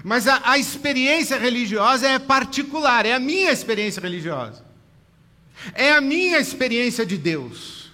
Mas 0.03 0.27
a, 0.27 0.41
a 0.45 0.59
experiência 0.59 1.39
religiosa 1.39 2.09
é 2.09 2.19
particular, 2.19 3.05
é 3.07 3.13
a 3.13 3.21
minha 3.21 3.53
experiência 3.53 4.01
religiosa. 4.01 4.65
É 5.75 5.93
a 5.93 6.01
minha 6.01 6.39
experiência 6.39 7.05
de 7.05 7.19
Deus. 7.19 7.91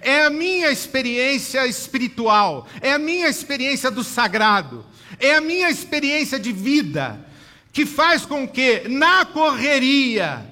É 0.00 0.24
a 0.24 0.30
minha 0.30 0.70
experiência 0.70 1.66
espiritual. 1.66 2.68
É 2.80 2.92
a 2.92 2.98
minha 2.98 3.28
experiência 3.28 3.90
do 3.90 4.04
sagrado 4.04 4.84
é 5.18 5.34
a 5.34 5.40
minha 5.40 5.68
experiência 5.68 6.38
de 6.38 6.52
vida 6.52 7.24
que 7.72 7.86
faz 7.86 8.24
com 8.24 8.46
que, 8.46 8.88
na 8.88 9.24
correria 9.24 10.46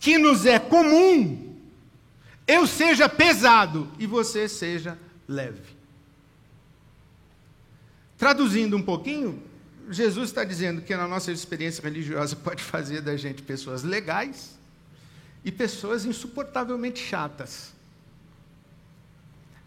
que 0.00 0.18
nos 0.18 0.46
é 0.46 0.58
comum, 0.58 1.56
eu 2.46 2.66
seja 2.66 3.08
pesado 3.08 3.88
e 3.98 4.06
você 4.06 4.48
seja 4.48 4.98
leve. 5.26 5.76
Traduzindo 8.16 8.76
um 8.76 8.82
pouquinho, 8.82 9.42
Jesus 9.90 10.30
está 10.30 10.44
dizendo 10.44 10.82
que 10.82 10.94
na 10.96 11.08
nossa 11.08 11.32
experiência 11.32 11.82
religiosa 11.82 12.36
pode 12.42 12.62
fazer 12.62 13.00
da 13.00 13.16
gente 13.16 13.42
pessoas 13.42 13.82
legais 13.82 14.58
e 15.44 15.50
pessoas 15.50 16.04
insuportavelmente 16.04 17.00
chatas 17.00 17.72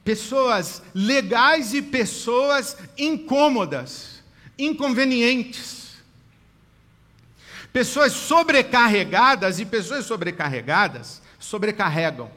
pessoas 0.04 0.82
legais 0.94 1.74
e 1.74 1.82
pessoas 1.82 2.76
incômodas, 2.98 4.22
inconvenientes. 4.58 5.82
Pessoas 7.72 8.12
sobrecarregadas 8.12 9.60
e 9.60 9.66
pessoas 9.66 10.06
sobrecarregadas 10.06 11.22
sobrecarregam. 11.40 12.30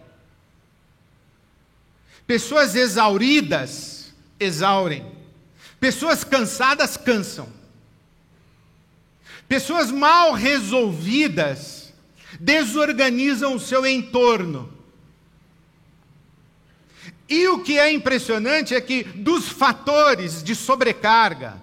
Pessoas 2.27 2.75
exauridas 2.75 4.13
exaurem. 4.39 5.13
Pessoas 5.81 6.23
cansadas 6.23 6.97
cansam. 6.97 7.49
Pessoas 9.49 9.91
mal 9.91 10.33
resolvidas 10.33 11.93
desorganizam 12.41 13.55
o 13.55 13.61
seu 13.61 13.87
entorno. 13.87 14.73
E 17.29 17.49
o 17.49 17.63
que 17.63 17.79
é 17.79 17.93
impressionante 17.93 18.75
é 18.75 18.81
que 18.81 19.03
dos 19.03 19.49
fatores 19.49 20.43
de 20.43 20.55
sobrecarga, 20.55 21.61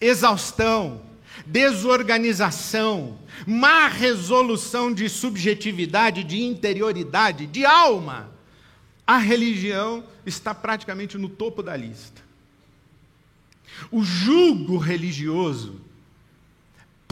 exaustão, 0.00 1.02
desorganização, 1.46 3.18
má 3.46 3.88
resolução 3.88 4.92
de 4.92 5.08
subjetividade, 5.08 6.24
de 6.24 6.42
interioridade, 6.42 7.46
de 7.46 7.64
alma, 7.64 8.30
a 9.06 9.18
religião 9.18 10.04
está 10.24 10.54
praticamente 10.54 11.18
no 11.18 11.28
topo 11.28 11.62
da 11.62 11.76
lista. 11.76 12.22
O 13.90 14.02
julgo 14.02 14.78
religioso 14.78 15.80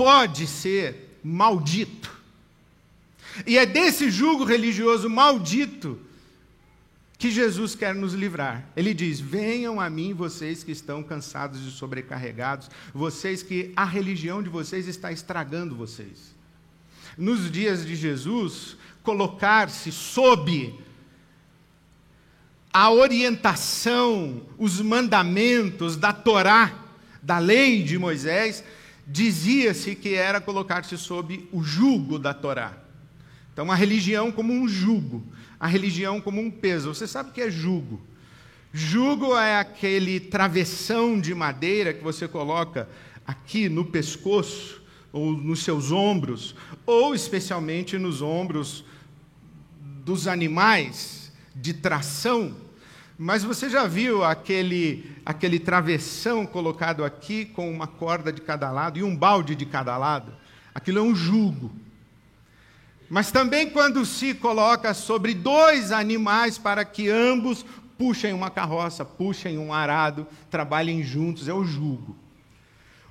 pode 0.01 0.47
ser 0.47 1.19
maldito. 1.23 2.11
E 3.47 3.59
é 3.59 3.67
desse 3.67 4.11
julgo 4.11 4.45
religioso 4.45 5.11
maldito 5.11 6.01
que 7.19 7.31
Jesus 7.31 7.75
quer 7.75 7.95
nos 7.95 8.15
livrar. 8.15 8.67
Ele 8.75 8.95
diz: 8.95 9.21
Venham 9.21 9.79
a 9.79 9.91
mim, 9.91 10.15
vocês 10.15 10.65
que 10.65 10.73
estão 10.73 11.03
cansados 11.03 11.61
e 11.67 11.71
sobrecarregados, 11.71 12.71
vocês 12.95 13.43
que 13.43 13.75
a 13.77 13.85
religião 13.85 14.43
de 14.43 14.49
vocês 14.49 14.89
está 14.89 15.13
estragando 15.13 15.77
vocês. 15.77 16.35
Nos 17.19 17.53
dias 17.53 17.85
de 17.85 17.95
Jesus, 17.95 18.79
colocar-se 19.03 19.93
sob 19.93 20.75
a 22.73 22.91
orientação, 22.91 24.47
os 24.57 24.81
mandamentos 24.81 25.95
da 25.95 26.15
Torá, 26.15 26.87
da 27.23 27.39
lei 27.39 27.83
de 27.83 27.99
Moisés, 27.99 28.65
dizia-se 29.11 29.95
que 29.95 30.15
era 30.15 30.41
colocar-se 30.41 30.97
sob 30.97 31.49
o 31.53 31.63
jugo 31.63 32.19
da 32.19 32.33
Torá. 32.33 32.77
Então, 33.53 33.71
a 33.71 33.75
religião 33.75 34.31
como 34.31 34.53
um 34.53 34.69
jugo 34.69 35.23
a 35.61 35.67
religião 35.67 36.23
como 36.23 36.41
um 36.41 36.51
peso. 36.51 36.95
Você 36.95 37.07
sabe 37.07 37.29
o 37.29 37.33
que 37.35 37.43
é 37.43 37.51
jugo? 37.51 38.01
Jugo 38.73 39.37
é 39.37 39.59
aquele 39.59 40.19
travessão 40.19 41.21
de 41.21 41.35
madeira 41.35 41.93
que 41.93 42.03
você 42.03 42.27
coloca 42.27 42.89
aqui 43.27 43.69
no 43.69 43.85
pescoço, 43.85 44.81
ou 45.13 45.33
nos 45.33 45.65
seus 45.65 45.91
ombros, 45.93 46.55
ou 46.87 47.15
especialmente 47.15 47.99
nos 47.99 48.23
ombros 48.23 48.85
dos 50.05 50.27
animais 50.27 51.31
de 51.55 51.75
tração. 51.75 52.57
Mas 53.23 53.45
você 53.45 53.69
já 53.69 53.87
viu 53.87 54.25
aquele, 54.25 55.15
aquele 55.27 55.59
travessão 55.59 56.47
colocado 56.47 57.05
aqui 57.05 57.45
com 57.45 57.71
uma 57.71 57.87
corda 57.87 58.33
de 58.33 58.41
cada 58.41 58.71
lado 58.71 58.99
e 58.99 59.03
um 59.03 59.15
balde 59.15 59.55
de 59.55 59.67
cada 59.67 59.95
lado? 59.99 60.33
Aquilo 60.75 61.01
é 61.01 61.03
um 61.03 61.15
jugo. 61.15 61.71
Mas 63.11 63.31
também 63.31 63.69
quando 63.69 64.07
se 64.07 64.33
coloca 64.33 64.95
sobre 64.95 65.35
dois 65.35 65.93
animais 65.93 66.57
para 66.57 66.83
que 66.83 67.11
ambos 67.11 67.63
puxem 67.99 68.33
uma 68.33 68.49
carroça, 68.49 69.05
puxem 69.05 69.59
um 69.59 69.75
arado, 69.75 70.27
trabalhem 70.51 71.03
juntos, 71.03 71.47
é 71.47 71.53
o 71.53 71.63
jugo. 71.63 72.17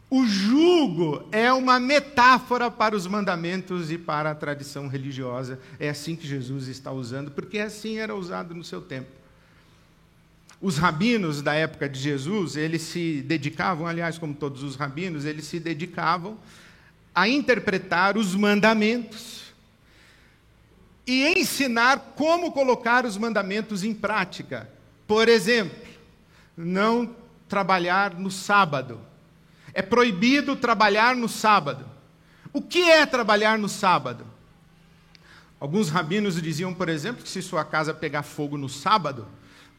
O 0.10 0.26
jugo 0.26 1.24
é 1.32 1.54
uma 1.54 1.80
metáfora 1.80 2.72
para 2.72 2.96
os 2.96 3.06
mandamentos 3.06 3.92
e 3.92 3.98
para 4.00 4.32
a 4.32 4.36
tradição 4.36 4.88
religiosa. 4.88 5.60
É 5.80 5.88
assim 5.88 6.16
que 6.16 6.26
Jesus 6.26 6.68
está 6.68 6.92
usando, 6.92 7.30
porque 7.30 7.60
assim 7.60 8.00
era 8.00 8.16
usado 8.16 8.56
no 8.56 8.64
seu 8.64 8.82
tempo. 8.82 9.19
Os 10.62 10.78
rabinos 10.78 11.42
da 11.42 11.54
época 11.54 11.88
de 11.88 12.00
Jesus, 12.00 12.58
eles 12.58 12.82
se 12.82 13.22
dedicavam, 13.22 13.88
aliás, 13.88 14.18
como 14.18 14.34
todos 14.34 14.62
os 14.62 14.76
rabinos, 14.76 15.24
eles 15.24 15.46
se 15.46 15.60
dedicavam 15.60 16.38
a 17.16 17.28
interpretar 17.30 18.18
os 18.18 18.36
mandamentos 18.36 19.54
e 21.08 21.28
ensinar 21.28 22.14
como 22.16 22.52
colocar 22.52 23.06
os 23.06 23.18
mandamentos 23.18 23.84
em 23.84 23.94
prática. 23.94 24.70
Por 25.08 25.28
exemplo, 25.30 25.78
não 26.56 27.16
trabalhar 27.48 28.14
no 28.14 28.30
sábado. 28.30 29.00
É 29.74 29.82
proibido 29.82 30.56
trabalhar 30.56 31.16
no 31.16 31.30
sábado. 31.30 31.86
O 32.52 32.62
que 32.62 32.90
é 32.90 33.06
trabalhar 33.06 33.58
no 33.58 33.70
sábado? 33.70 34.26
Alguns 35.60 35.90
rabinos 35.90 36.42
diziam, 36.42 36.74
por 36.74 36.90
exemplo, 36.90 37.24
que 37.24 37.30
se 37.30 37.42
sua 37.42 37.66
casa 37.66 37.94
pegar 37.94 38.24
fogo 38.24 38.58
no 38.58 38.70
sábado, 38.70 39.28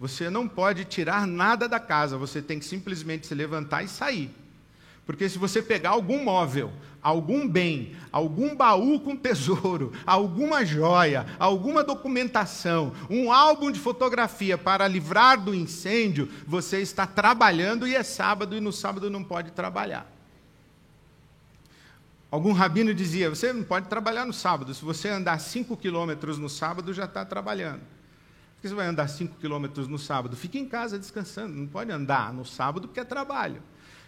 você 0.01 0.31
não 0.31 0.49
pode 0.49 0.87
tirar 0.87 1.27
nada 1.27 1.69
da 1.69 1.79
casa, 1.79 2.17
você 2.17 2.41
tem 2.41 2.59
que 2.59 2.65
simplesmente 2.65 3.27
se 3.27 3.35
levantar 3.35 3.83
e 3.83 3.89
sair. 3.89 4.35
Porque 5.05 5.29
se 5.29 5.37
você 5.39 5.61
pegar 5.61 5.91
algum 5.91 6.25
móvel, 6.25 6.73
algum 7.03 7.47
bem, 7.47 7.95
algum 8.11 8.57
baú 8.57 8.99
com 9.01 9.15
tesouro, 9.15 9.93
alguma 10.07 10.65
joia, 10.65 11.27
alguma 11.39 11.85
documentação, 11.85 12.95
um 13.11 13.31
álbum 13.31 13.71
de 13.71 13.79
fotografia 13.79 14.57
para 14.57 14.89
livrar 14.89 15.39
do 15.39 15.55
incêndio, 15.55 16.31
você 16.47 16.81
está 16.81 17.07
trabalhando 17.07 17.87
e 17.87 17.95
é 17.95 18.03
sábado 18.03 18.57
e 18.57 18.61
no 18.61 18.73
sábado 18.73 19.11
não 19.11 19.23
pode 19.23 19.51
trabalhar. 19.51 20.11
Algum 22.31 22.53
rabino 22.53 22.95
dizia: 22.95 23.29
você 23.29 23.53
não 23.53 23.65
pode 23.65 23.87
trabalhar 23.89 24.25
no 24.25 24.33
sábado. 24.33 24.73
Se 24.73 24.83
você 24.83 25.11
andar 25.11 25.39
5 25.39 25.77
quilômetros 25.77 26.39
no 26.39 26.49
sábado, 26.49 26.95
já 26.95 27.05
está 27.05 27.23
trabalhando. 27.23 28.00
Por 28.61 28.65
que 28.65 28.69
você 28.69 28.75
vai 28.75 28.89
andar 28.89 29.09
5 29.09 29.37
quilômetros 29.41 29.89
no 29.89 29.99
sábado? 29.99 30.37
Fique 30.37 30.59
em 30.59 30.69
casa 30.69 30.99
descansando. 30.99 31.57
Não 31.57 31.67
pode 31.67 31.91
andar 31.91 32.31
no 32.31 32.45
sábado 32.45 32.89
porque 32.89 33.01
é 33.01 33.05
trabalho. 33.05 33.63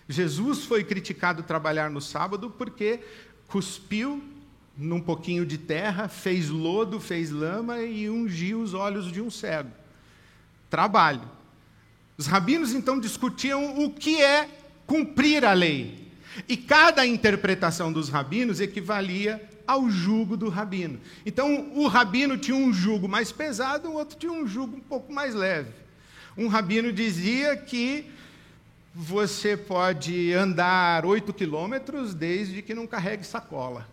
Jesus 0.06 0.66
foi 0.66 0.84
criticado 0.84 1.42
trabalhar 1.42 1.88
no 1.88 2.02
sábado 2.02 2.50
porque 2.50 3.00
cuspiu 3.48 4.22
num 4.76 5.00
pouquinho 5.00 5.46
de 5.46 5.56
terra, 5.56 6.06
fez 6.06 6.50
lodo, 6.50 7.00
fez 7.00 7.30
lama 7.30 7.80
e 7.80 8.10
ungiu 8.10 8.60
os 8.60 8.74
olhos 8.74 9.10
de 9.10 9.22
um 9.22 9.30
cego. 9.30 9.70
Trabalho. 10.68 11.30
Os 12.18 12.26
rabinos 12.26 12.74
então 12.74 13.00
discutiam 13.00 13.82
o 13.82 13.90
que 13.90 14.20
é 14.20 14.46
cumprir 14.86 15.46
a 15.46 15.54
lei. 15.54 16.12
E 16.46 16.58
cada 16.58 17.06
interpretação 17.06 17.90
dos 17.90 18.10
rabinos 18.10 18.60
equivalia 18.60 19.48
ao 19.66 19.90
jugo 19.90 20.36
do 20.36 20.48
rabino. 20.48 21.00
Então, 21.24 21.72
o 21.74 21.86
rabino 21.86 22.36
tinha 22.36 22.56
um 22.56 22.72
jugo 22.72 23.08
mais 23.08 23.30
pesado, 23.32 23.88
o 23.88 23.94
outro 23.94 24.16
tinha 24.16 24.32
um 24.32 24.46
jugo 24.46 24.76
um 24.76 24.80
pouco 24.80 25.12
mais 25.12 25.34
leve. 25.34 25.70
Um 26.36 26.48
rabino 26.48 26.92
dizia 26.92 27.56
que 27.56 28.10
você 28.94 29.56
pode 29.56 30.32
andar 30.32 31.04
oito 31.06 31.32
quilômetros 31.32 32.14
desde 32.14 32.62
que 32.62 32.74
não 32.74 32.86
carregue 32.86 33.24
sacola. 33.24 33.88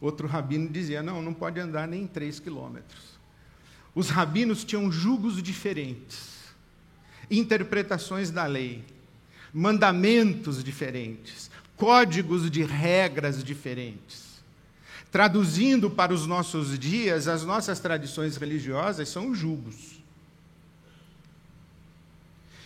Outro 0.00 0.26
rabino 0.26 0.68
dizia: 0.68 1.02
não, 1.02 1.22
não 1.22 1.34
pode 1.34 1.58
andar 1.60 1.86
nem 1.88 2.06
três 2.06 2.38
quilômetros. 2.38 3.16
Os 3.94 4.10
rabinos 4.10 4.64
tinham 4.64 4.92
julgos 4.92 5.42
diferentes, 5.42 6.54
interpretações 7.30 8.30
da 8.30 8.44
lei, 8.44 8.84
mandamentos 9.52 10.62
diferentes, 10.62 11.50
códigos 11.76 12.50
de 12.50 12.62
regras 12.62 13.42
diferentes. 13.42 14.25
Traduzindo 15.10 15.90
para 15.90 16.12
os 16.12 16.26
nossos 16.26 16.78
dias, 16.78 17.28
as 17.28 17.44
nossas 17.44 17.80
tradições 17.80 18.36
religiosas 18.36 19.08
são 19.08 19.34
julgos. 19.34 19.96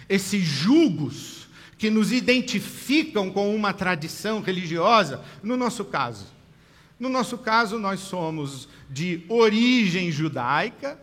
Esses 0.09 0.43
julgos 0.43 1.49
que 1.79 1.89
nos 1.89 2.13
identificam 2.13 3.31
com 3.31 3.55
uma 3.55 3.73
tradição 3.73 4.41
religiosa, 4.43 5.25
no 5.43 5.57
nosso 5.57 5.85
caso. 5.85 6.27
No 6.99 7.09
nosso 7.09 7.39
caso, 7.39 7.79
nós 7.79 8.01
somos 8.01 8.69
de 8.91 9.25
origem 9.29 10.13
judaica, 10.13 11.01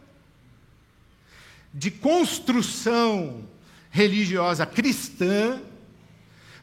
de 1.73 1.89
construção 1.89 3.43
religiosa 3.89 4.65
cristã, 4.67 5.59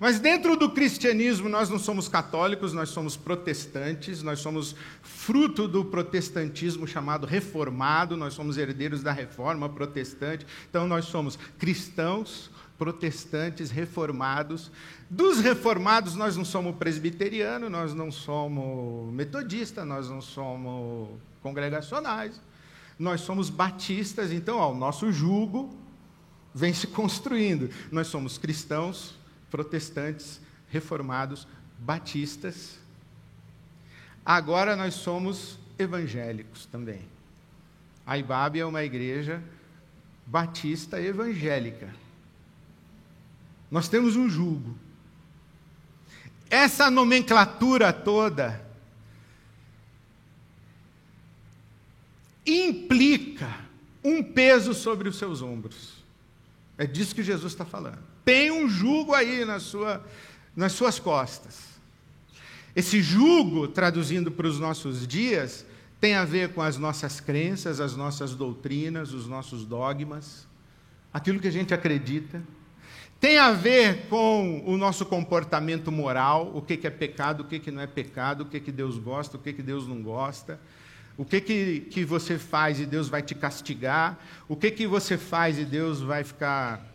mas 0.04 0.20
dentro 0.20 0.54
do 0.54 0.68
cristianismo 0.68 1.48
nós 1.48 1.70
não 1.70 1.78
somos 1.78 2.08
católicos, 2.08 2.74
nós 2.74 2.90
somos 2.90 3.16
protestantes, 3.16 4.22
nós 4.22 4.38
somos 4.38 4.76
fruto 5.02 5.66
do 5.66 5.82
protestantismo 5.82 6.86
chamado 6.86 7.26
reformado, 7.26 8.14
nós 8.14 8.34
somos 8.34 8.58
herdeiros 8.58 9.02
da 9.02 9.12
reforma 9.12 9.66
protestante, 9.66 10.46
então 10.68 10.86
nós 10.86 11.06
somos 11.06 11.38
cristãos 11.58 12.50
protestantes 12.76 13.70
reformados. 13.70 14.70
Dos 15.08 15.40
reformados, 15.40 16.14
nós 16.14 16.36
não 16.36 16.44
somos 16.44 16.76
presbiteriano, 16.76 17.70
nós 17.70 17.94
não 17.94 18.12
somos 18.12 19.10
metodista, 19.10 19.86
nós 19.86 20.10
não 20.10 20.20
somos 20.20 21.18
congregacionais, 21.40 22.38
nós 22.98 23.22
somos 23.22 23.48
batistas. 23.48 24.32
Então, 24.32 24.58
ó, 24.58 24.70
o 24.70 24.76
nosso 24.76 25.10
jugo 25.10 25.74
vem 26.54 26.74
se 26.74 26.88
construindo. 26.88 27.70
Nós 27.90 28.08
somos 28.08 28.36
cristãos, 28.36 29.14
protestantes, 29.54 30.40
reformados, 30.68 31.46
batistas. 31.78 32.76
Agora 34.26 34.74
nós 34.74 34.94
somos 34.94 35.60
evangélicos 35.78 36.66
também. 36.66 37.02
A 38.04 38.18
IBAB 38.18 38.58
é 38.58 38.66
uma 38.66 38.82
igreja 38.82 39.40
batista 40.26 41.00
evangélica. 41.00 41.94
Nós 43.70 43.88
temos 43.88 44.16
um 44.16 44.28
jugo. 44.28 44.76
Essa 46.50 46.90
nomenclatura 46.90 47.92
toda 47.92 48.60
implica 52.44 53.56
um 54.02 54.20
peso 54.20 54.74
sobre 54.74 55.08
os 55.08 55.16
seus 55.16 55.42
ombros. 55.42 56.02
É 56.76 56.88
disso 56.88 57.14
que 57.14 57.22
Jesus 57.22 57.52
está 57.52 57.64
falando. 57.64 58.13
Tem 58.24 58.50
um 58.50 58.68
jugo 58.68 59.14
aí 59.14 59.44
na 59.44 59.60
sua, 59.60 60.04
nas 60.56 60.72
suas 60.72 60.98
costas. 60.98 61.58
Esse 62.74 63.02
jugo, 63.02 63.68
traduzindo 63.68 64.30
para 64.30 64.46
os 64.46 64.58
nossos 64.58 65.06
dias, 65.06 65.64
tem 66.00 66.14
a 66.14 66.24
ver 66.24 66.52
com 66.54 66.62
as 66.62 66.76
nossas 66.76 67.20
crenças, 67.20 67.80
as 67.80 67.94
nossas 67.94 68.34
doutrinas, 68.34 69.12
os 69.12 69.26
nossos 69.26 69.64
dogmas, 69.64 70.46
aquilo 71.12 71.38
que 71.38 71.48
a 71.48 71.52
gente 71.52 71.72
acredita 71.72 72.42
tem 73.24 73.38
a 73.38 73.52
ver 73.52 74.06
com 74.10 74.62
o 74.66 74.76
nosso 74.76 75.06
comportamento 75.06 75.90
moral, 75.90 76.52
o 76.54 76.60
que, 76.60 76.87
é 76.87 76.90
pecado, 76.90 77.40
o 77.40 77.44
que, 77.44 77.70
não 77.70 77.80
é 77.80 77.87
pecado, 77.87 78.42
o 78.42 78.44
que, 78.44 78.70
Deus 78.70 78.98
gosta, 78.98 79.38
o 79.38 79.40
que, 79.40 79.54
que 79.54 79.62
Deus 79.62 79.88
não 79.88 80.02
gosta, 80.02 80.60
o 81.16 81.24
que, 81.24 81.40
que, 81.40 81.80
que 81.90 82.04
você 82.04 82.38
faz 82.38 82.78
e 82.78 82.84
Deus 82.84 83.08
vai 83.08 83.22
te 83.22 83.34
castigar, 83.34 84.18
o 84.46 84.54
que, 84.54 84.70
que 84.70 84.87
você 84.87 85.16
faz 85.16 85.58
e 85.58 85.64
Deus 85.64 86.02
vai 86.02 86.22
ficar 86.22 86.93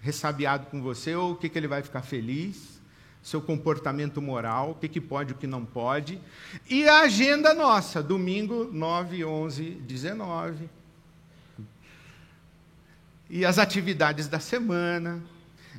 ressabiado 0.00 0.66
com 0.66 0.80
você, 0.82 1.14
ou 1.14 1.32
o 1.32 1.36
que, 1.36 1.48
que 1.48 1.58
ele 1.58 1.68
vai 1.68 1.82
ficar 1.82 2.02
feliz, 2.02 2.80
seu 3.22 3.40
comportamento 3.40 4.20
moral, 4.20 4.70
o 4.70 4.74
que, 4.74 4.88
que 4.88 5.00
pode, 5.00 5.32
o 5.32 5.36
que 5.36 5.46
não 5.46 5.64
pode, 5.64 6.20
e 6.68 6.88
a 6.88 7.00
agenda 7.00 7.52
nossa, 7.52 8.02
domingo 8.02 8.64
9, 8.64 9.24
11, 9.24 9.62
19 9.82 10.70
e 13.30 13.44
as 13.44 13.58
atividades 13.58 14.26
da 14.26 14.40
semana, 14.40 15.22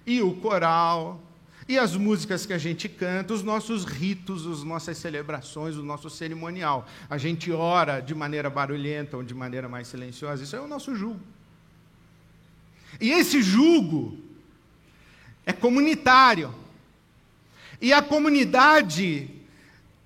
e 0.05 0.21
o 0.21 0.33
coral, 0.35 1.21
e 1.67 1.77
as 1.77 1.95
músicas 1.95 2.45
que 2.45 2.53
a 2.53 2.57
gente 2.57 2.87
canta, 2.87 3.33
os 3.33 3.43
nossos 3.43 3.83
ritos, 3.83 4.47
as 4.47 4.63
nossas 4.63 4.97
celebrações, 4.97 5.75
o 5.75 5.83
nosso 5.83 6.09
cerimonial. 6.09 6.87
A 7.09 7.17
gente 7.17 7.51
ora 7.51 7.99
de 7.99 8.15
maneira 8.15 8.49
barulhenta 8.49 9.17
ou 9.17 9.23
de 9.23 9.33
maneira 9.33 9.67
mais 9.67 9.87
silenciosa, 9.87 10.43
isso 10.43 10.55
é 10.55 10.61
o 10.61 10.67
nosso 10.67 10.95
jugo. 10.95 11.19
E 13.01 13.11
esse 13.11 13.41
jugo 13.41 14.15
é 15.43 15.51
comunitário. 15.51 16.53
E 17.81 17.91
a 17.91 18.01
comunidade 18.01 19.27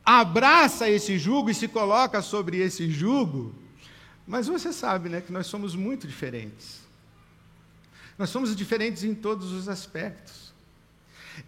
abraça 0.05 0.89
esse 0.89 1.19
jugo 1.19 1.49
e 1.49 1.53
se 1.53 1.67
coloca 1.67 2.21
sobre 2.21 2.57
esse 2.57 2.89
jugo. 2.89 3.53
Mas 4.25 4.47
você 4.47 4.71
sabe, 4.71 5.09
né, 5.09 5.19
que 5.19 5.33
nós 5.33 5.45
somos 5.45 5.75
muito 5.75 6.07
diferentes. 6.07 6.79
Nós 8.17 8.29
somos 8.29 8.55
diferentes 8.55 9.03
em 9.03 9.13
todos 9.13 9.51
os 9.51 9.67
aspectos. 9.67 10.53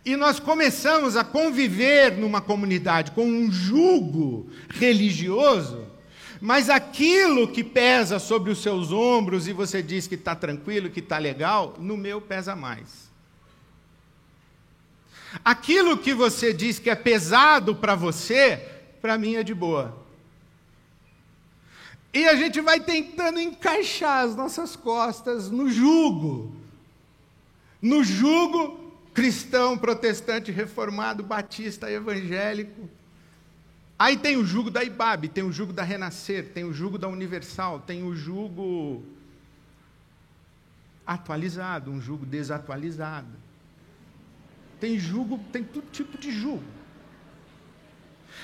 E 0.04 0.18
nós 0.18 0.38
começamos 0.38 1.16
a 1.16 1.24
conviver 1.24 2.18
numa 2.18 2.42
comunidade 2.42 3.12
com 3.12 3.26
um 3.26 3.50
jugo 3.50 4.50
religioso, 4.70 5.88
mas 6.40 6.70
aquilo 6.70 7.48
que 7.48 7.64
pesa 7.64 8.20
sobre 8.20 8.52
os 8.52 8.62
seus 8.62 8.92
ombros 8.92 9.48
e 9.48 9.54
você 9.54 9.82
diz 9.82 10.08
que 10.08 10.16
está 10.16 10.36
tranquilo, 10.36 10.90
que 10.90 11.00
está 11.00 11.18
legal, 11.18 11.76
no 11.80 11.98
meu 11.98 12.22
pesa 12.22 12.56
mais. 12.56 13.08
Aquilo 15.44 15.98
que 15.98 16.14
você 16.14 16.54
diz 16.54 16.80
que 16.80 16.90
é 16.90 16.96
pesado 16.96 17.76
para 17.76 17.96
você, 17.96 18.58
para 19.02 19.18
mim 19.18 19.36
é 19.36 19.44
de 19.44 19.54
boa. 19.54 20.06
E 22.14 22.28
a 22.28 22.36
gente 22.36 22.62
vai 22.62 22.80
tentando 22.80 23.40
encaixar 23.40 24.26
as 24.26 24.36
nossas 24.36 24.76
costas 24.76 25.52
no 25.52 25.70
jugo. 25.70 26.56
No 27.82 28.04
jugo 28.04 28.88
cristão, 29.14 29.78
protestante, 29.78 30.52
reformado, 30.52 31.24
batista, 31.24 31.92
evangélico. 31.92 32.90
Aí 34.00 34.16
tem 34.16 34.38
o 34.38 34.46
jugo 34.46 34.70
da 34.70 34.84
IBAB, 34.84 35.30
tem 35.30 35.44
o 35.44 35.52
jugo 35.52 35.74
da 35.74 35.84
Renascer, 35.84 36.50
tem 36.54 36.64
o 36.64 36.74
jugo 36.74 36.98
da 36.98 37.08
Universal, 37.08 37.80
tem 37.80 38.04
o 38.04 38.16
jugo 38.16 39.04
atualizado, 41.06 41.90
um 41.90 42.00
jugo 42.00 42.26
desatualizado. 42.26 43.28
Tem 44.80 45.00
jugo, 45.00 45.40
tem 45.52 45.64
todo 45.64 45.86
tipo 45.92 46.18
de 46.18 46.32
jugo. 46.32 46.64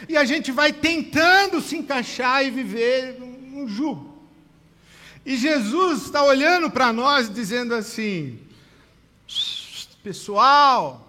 E 0.09 0.17
a 0.17 0.25
gente 0.25 0.51
vai 0.51 0.73
tentando 0.73 1.61
se 1.61 1.77
encaixar 1.77 2.43
e 2.43 2.49
viver 2.49 3.21
um 3.21 3.67
jugo. 3.67 4.13
E 5.25 5.37
Jesus 5.37 6.03
está 6.03 6.23
olhando 6.23 6.71
para 6.71 6.91
nós 6.91 7.31
dizendo 7.31 7.75
assim: 7.75 8.39
pessoal, 10.03 11.02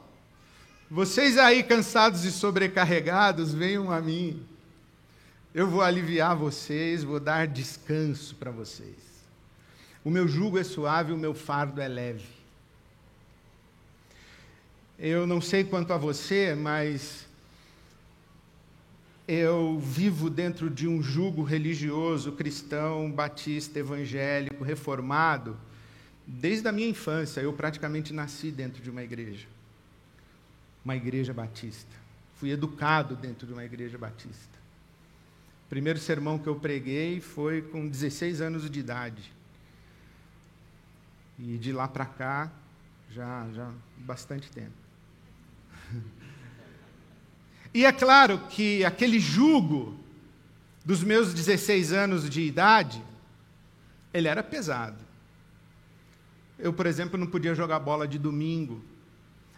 vocês 0.91 1.39
aí 1.39 1.63
cansados 1.63 2.25
e 2.25 2.33
sobrecarregados, 2.33 3.53
venham 3.53 3.91
a 3.91 4.01
mim. 4.01 4.45
Eu 5.55 5.69
vou 5.69 5.83
aliviar 5.83 6.37
vocês, 6.37 7.05
vou 7.05 7.21
dar 7.21 7.47
descanso 7.47 8.35
para 8.35 8.51
vocês. 8.51 8.97
O 10.05 10.11
meu 10.11 10.29
jugo 10.29 10.59
é 10.59 10.65
suave, 10.65 11.13
o 11.13 11.17
meu 11.17 11.33
fardo 11.33 11.81
é 11.81 11.89
leve. 11.89 12.27
Eu 14.99 15.27
não 15.27 15.41
sei 15.41 15.65
quanto 15.65 15.93
a 15.93 15.97
você, 15.97 16.55
mas 16.55 17.27
eu 19.27 19.79
vivo 19.79 20.29
dentro 20.29 20.69
de 20.69 20.87
um 20.87 21.03
jugo 21.03 21.43
religioso, 21.43 22.33
cristão, 22.33 23.11
batista, 23.11 23.79
evangélico, 23.79 24.63
reformado, 24.63 25.57
desde 26.27 26.69
a 26.69 26.73
minha 26.73 26.89
infância. 26.89 27.41
Eu 27.41 27.53
praticamente 27.53 28.13
nasci 28.13 28.51
dentro 28.51 28.83
de 28.83 28.91
uma 28.91 29.03
igreja, 29.03 29.47
uma 30.85 30.95
igreja 30.95 31.33
batista. 31.33 31.91
Fui 32.37 32.51
educado 32.51 33.17
dentro 33.17 33.47
de 33.47 33.53
uma 33.53 33.65
igreja 33.65 33.97
batista. 33.97 34.59
O 35.67 35.69
primeiro 35.69 35.99
sermão 35.99 36.39
que 36.39 36.47
eu 36.47 36.57
preguei 36.57 37.21
foi 37.21 37.63
com 37.63 37.89
16 37.89 38.41
anos 38.41 38.69
de 38.71 38.81
idade. 38.81 39.33
E 41.39 41.57
de 41.59 41.73
lá 41.73 41.89
para 41.89 42.05
cá, 42.05 42.53
já, 43.11 43.49
já 43.53 43.71
bastante 43.99 44.51
tempo. 44.51 44.73
E 47.77 47.85
é 47.85 47.91
claro 47.91 48.39
que 48.51 48.85
aquele 48.85 49.19
jugo 49.19 49.99
dos 50.85 51.03
meus 51.03 51.35
16 51.35 51.93
anos 51.93 52.31
de 52.31 52.41
idade, 52.43 53.03
ele 54.13 54.29
era 54.29 54.45
pesado. 54.45 55.03
Eu, 56.57 56.73
por 56.73 56.87
exemplo, 56.87 57.19
não 57.19 57.27
podia 57.27 57.53
jogar 57.53 57.81
bola 57.81 58.07
de 58.07 58.17
domingo, 58.17 58.81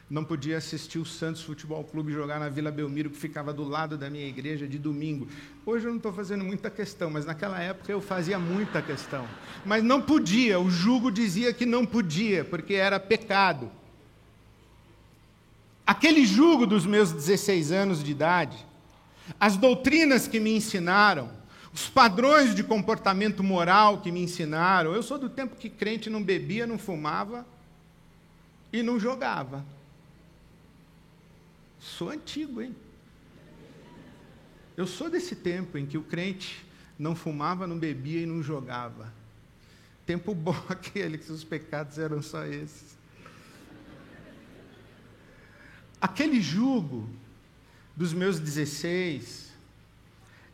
não 0.08 0.24
podia 0.24 0.56
assistir 0.56 0.98
o 0.98 1.04
Santos 1.04 1.42
Futebol 1.42 1.82
Clube 1.82 2.12
jogar 2.12 2.38
na 2.38 2.48
Vila 2.48 2.70
Belmiro, 2.70 3.10
que 3.10 3.16
ficava 3.16 3.52
do 3.52 3.64
lado 3.64 3.98
da 3.98 4.08
minha 4.08 4.26
igreja, 4.26 4.66
de 4.66 4.78
domingo. 4.78 5.26
Hoje 5.64 5.84
eu 5.84 5.90
não 5.90 5.96
estou 5.96 6.12
fazendo 6.12 6.44
muita 6.44 6.70
questão, 6.70 7.10
mas 7.10 7.26
naquela 7.26 7.60
época 7.60 7.90
eu 7.90 8.00
fazia 8.00 8.38
muita 8.38 8.80
questão. 8.80 9.26
Mas 9.64 9.82
não 9.82 10.00
podia, 10.00 10.60
o 10.60 10.70
jugo 10.70 11.10
dizia 11.10 11.52
que 11.52 11.66
não 11.66 11.84
podia, 11.84 12.44
porque 12.44 12.74
era 12.74 13.00
pecado. 13.00 13.68
Aquele 15.84 16.24
jugo 16.24 16.66
dos 16.66 16.86
meus 16.86 17.10
16 17.10 17.72
anos 17.72 18.02
de 18.02 18.12
idade, 18.12 18.64
as 19.40 19.56
doutrinas 19.56 20.28
que 20.28 20.38
me 20.38 20.56
ensinaram, 20.56 21.30
os 21.74 21.88
padrões 21.88 22.54
de 22.54 22.62
comportamento 22.62 23.42
moral 23.42 23.98
que 23.98 24.12
me 24.12 24.22
ensinaram. 24.22 24.94
Eu 24.94 25.02
sou 25.02 25.18
do 25.18 25.28
tempo 25.28 25.56
que 25.56 25.68
crente 25.68 26.08
não 26.08 26.22
bebia, 26.22 26.64
não 26.64 26.78
fumava 26.78 27.44
e 28.72 28.84
não 28.84 29.00
jogava. 29.00 29.64
Sou 31.86 32.10
antigo, 32.10 32.60
hein? 32.60 32.74
Eu 34.76 34.86
sou 34.86 35.08
desse 35.08 35.36
tempo 35.36 35.78
em 35.78 35.86
que 35.86 35.96
o 35.96 36.02
crente 36.02 36.66
não 36.98 37.14
fumava, 37.14 37.66
não 37.66 37.78
bebia 37.78 38.22
e 38.22 38.26
não 38.26 38.42
jogava. 38.42 39.12
Tempo 40.04 40.34
bom 40.34 40.60
aquele 40.68 41.16
que 41.16 41.30
os 41.30 41.44
pecados 41.44 41.98
eram 41.98 42.20
só 42.20 42.44
esses. 42.44 42.96
aquele 46.00 46.40
jugo 46.40 47.08
dos 47.96 48.12
meus 48.12 48.38
16, 48.38 49.52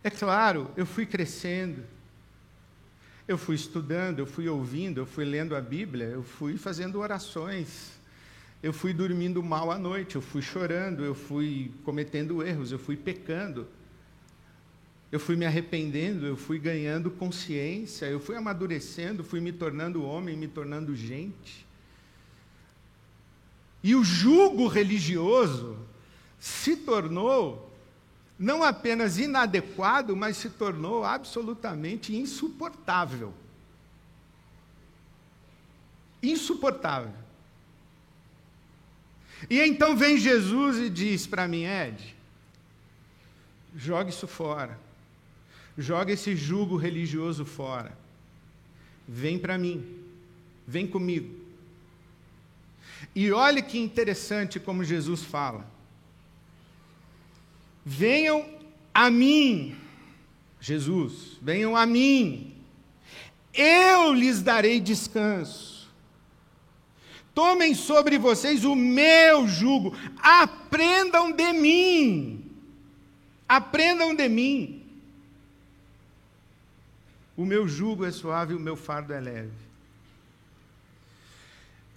é 0.05 0.11
claro, 0.11 0.71
eu 0.77 0.87
fui 0.87 1.05
crescendo, 1.05 1.85
eu 3.27 3.37
fui 3.37 3.57
estudando, 3.57 4.21
eu 4.21 4.27
fui 4.27 4.49
ouvindo, 4.49 4.99
eu 4.99 5.07
fui 5.07 5.25
lendo 5.25 5.57
a 5.57 5.61
Bíblia, 5.61 6.07
eu 6.07 6.23
fui 6.23 6.57
fazendo 6.57 6.99
orações, 7.01 7.90
eu 8.62 8.72
fui 8.72 8.92
dormindo 8.92 9.42
mal 9.42 9.70
à 9.70 9.79
noite, 9.79 10.14
eu 10.14 10.22
fui 10.22 10.40
chorando, 10.40 11.05
eu 11.05 11.14
fui 11.14 11.72
cometendo 11.85 12.46
erros, 12.46 12.70
eu 12.70 12.79
fui 12.79 12.96
pecando, 12.96 13.66
eu 15.11 15.18
fui 15.18 15.35
me 15.35 15.44
arrependendo, 15.44 16.25
eu 16.25 16.37
fui 16.37 16.59
ganhando 16.59 17.11
consciência, 17.11 18.07
eu 18.07 18.20
fui 18.20 18.37
amadurecendo, 18.37 19.25
fui 19.25 19.40
me 19.40 19.53
tornando 19.53 20.05
homem, 20.05 20.37
me 20.37 20.46
tornando 20.46 20.94
gente. 20.94 21.66
E 23.83 23.96
o 23.96 24.05
jugo 24.05 24.68
religioso 24.68 25.77
se 26.38 26.77
tornou 26.77 27.70
não 28.38 28.62
apenas 28.62 29.18
inadequado, 29.18 30.16
mas 30.16 30.37
se 30.37 30.51
tornou 30.51 31.05
absolutamente 31.05 32.14
insuportável. 32.14 33.35
Insuportável. 36.22 37.22
E 39.49 39.61
então 39.61 39.97
vem 39.97 40.19
Jesus 40.19 40.79
e 40.79 40.91
diz 40.91 41.27
para 41.27 41.49
mim, 41.49 41.65
Ed, 41.65 42.15
jogue 43.77 44.11
isso 44.11 44.27
fora. 44.27 44.79
Joga 45.77 46.13
esse 46.13 46.37
jugo 46.37 46.77
religioso 46.77 47.45
fora. 47.45 47.97
Vem 49.09 49.39
para 49.39 49.57
mim. 49.57 49.85
Vem 50.67 50.87
comigo. 50.87 51.43
E 53.15 53.33
olhe 53.33 53.63
que 53.63 53.79
interessante 53.79 54.61
como 54.61 54.85
Jesus 54.85 55.23
fala. 55.23 55.67
Venham 57.85 58.49
a 58.95 59.11
mim, 59.11 59.77
Jesus, 60.61 61.39
venham 61.43 61.77
a 61.77 61.85
mim, 61.85 62.55
eu 63.53 64.13
lhes 64.13 64.41
darei 64.43 64.81
descanso. 64.81 65.82
Tomem 67.35 67.75
sobre 67.75 68.18
vocês 68.18 68.64
o 68.64 68.75
meu 68.75 69.49
jugo, 69.49 69.97
aprendam 70.18 71.33
de 71.33 71.53
mim, 71.53 72.45
aprendam 73.49 74.14
de 74.14 74.29
mim. 74.29 74.83
O 77.37 77.47
meu 77.47 77.66
jugo 77.66 78.05
é 78.05 78.11
suave, 78.11 78.55
o 78.55 78.61
meu 78.61 78.77
fardo 78.77 79.12
é 79.12 79.21
leve. 79.21 79.62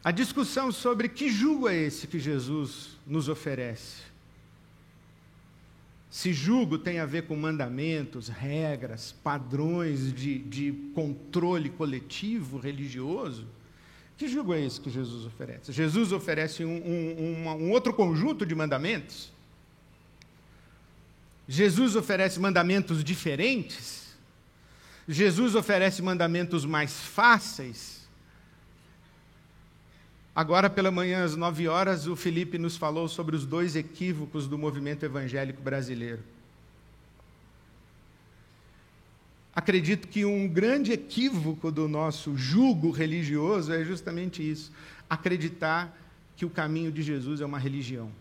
A 0.03 0.11
discussão 0.11 0.71
sobre 0.71 1.09
que 1.09 1.29
jugo 1.29 1.67
é 1.67 1.75
esse 1.75 2.07
que 2.07 2.19
Jesus 2.19 2.95
nos 3.05 3.27
oferece. 3.27 4.03
Se 6.09 6.31
jugo 6.31 6.77
tem 6.77 6.99
a 6.99 7.05
ver 7.05 7.23
com 7.27 7.35
mandamentos, 7.35 8.29
regras, 8.29 9.11
padrões 9.23 10.13
de, 10.13 10.39
de 10.39 10.71
controle 10.93 11.69
coletivo 11.69 12.57
religioso, 12.57 13.45
que 14.17 14.27
jugo 14.27 14.53
é 14.53 14.61
esse 14.61 14.79
que 14.79 14.89
Jesus 14.89 15.25
oferece? 15.25 15.71
Jesus 15.71 16.11
oferece 16.11 16.63
um, 16.63 16.75
um, 16.75 17.47
um, 17.47 17.49
um 17.65 17.71
outro 17.71 17.93
conjunto 17.93 18.45
de 18.45 18.55
mandamentos? 18.55 19.31
Jesus 21.47 21.95
oferece 21.95 22.39
mandamentos 22.39 23.03
diferentes? 23.03 24.15
Jesus 25.07 25.53
oferece 25.53 26.01
mandamentos 26.01 26.65
mais 26.65 26.99
fáceis? 26.99 28.07
Agora 30.33 30.69
pela 30.69 30.91
manhã, 30.91 31.23
às 31.23 31.35
nove 31.35 31.67
horas, 31.67 32.07
o 32.07 32.15
Felipe 32.15 32.57
nos 32.57 32.75
falou 32.75 33.07
sobre 33.07 33.35
os 33.35 33.45
dois 33.45 33.75
equívocos 33.75 34.47
do 34.47 34.57
movimento 34.57 35.03
evangélico 35.03 35.61
brasileiro. 35.61 36.21
Acredito 39.55 40.09
que 40.09 40.25
um 40.25 40.49
grande 40.49 40.91
equívoco 40.91 41.71
do 41.71 41.87
nosso 41.87 42.35
jugo 42.35 42.91
religioso 42.91 43.71
é 43.71 43.85
justamente 43.85 44.47
isso: 44.47 44.69
acreditar 45.09 45.97
que 46.35 46.45
o 46.45 46.49
caminho 46.49 46.91
de 46.91 47.01
Jesus 47.01 47.39
é 47.39 47.45
uma 47.45 47.57
religião. 47.57 48.11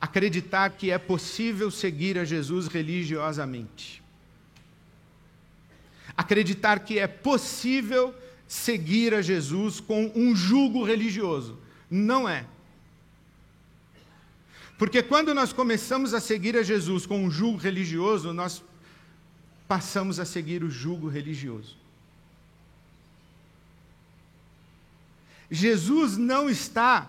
Acreditar 0.00 0.70
que 0.70 0.90
é 0.90 0.98
possível 0.98 1.70
seguir 1.70 2.18
a 2.18 2.24
Jesus 2.24 2.66
religiosamente. 2.66 4.02
Acreditar 6.16 6.80
que 6.80 6.98
é 6.98 7.06
possível 7.06 8.12
seguir 8.48 9.14
a 9.14 9.22
Jesus 9.22 9.78
com 9.78 10.10
um 10.14 10.34
jugo 10.34 10.82
religioso. 10.82 11.56
Não 11.88 12.28
é. 12.28 12.44
Porque 14.76 15.02
quando 15.02 15.34
nós 15.34 15.52
começamos 15.52 16.14
a 16.14 16.20
seguir 16.20 16.56
a 16.56 16.62
Jesus 16.62 17.06
com 17.06 17.24
um 17.24 17.30
jugo 17.30 17.58
religioso, 17.58 18.32
nós 18.32 18.62
passamos 19.68 20.18
a 20.18 20.24
seguir 20.24 20.64
o 20.64 20.70
jugo 20.70 21.08
religioso. 21.08 21.76
Jesus 25.50 26.16
não 26.16 26.48
está 26.48 27.08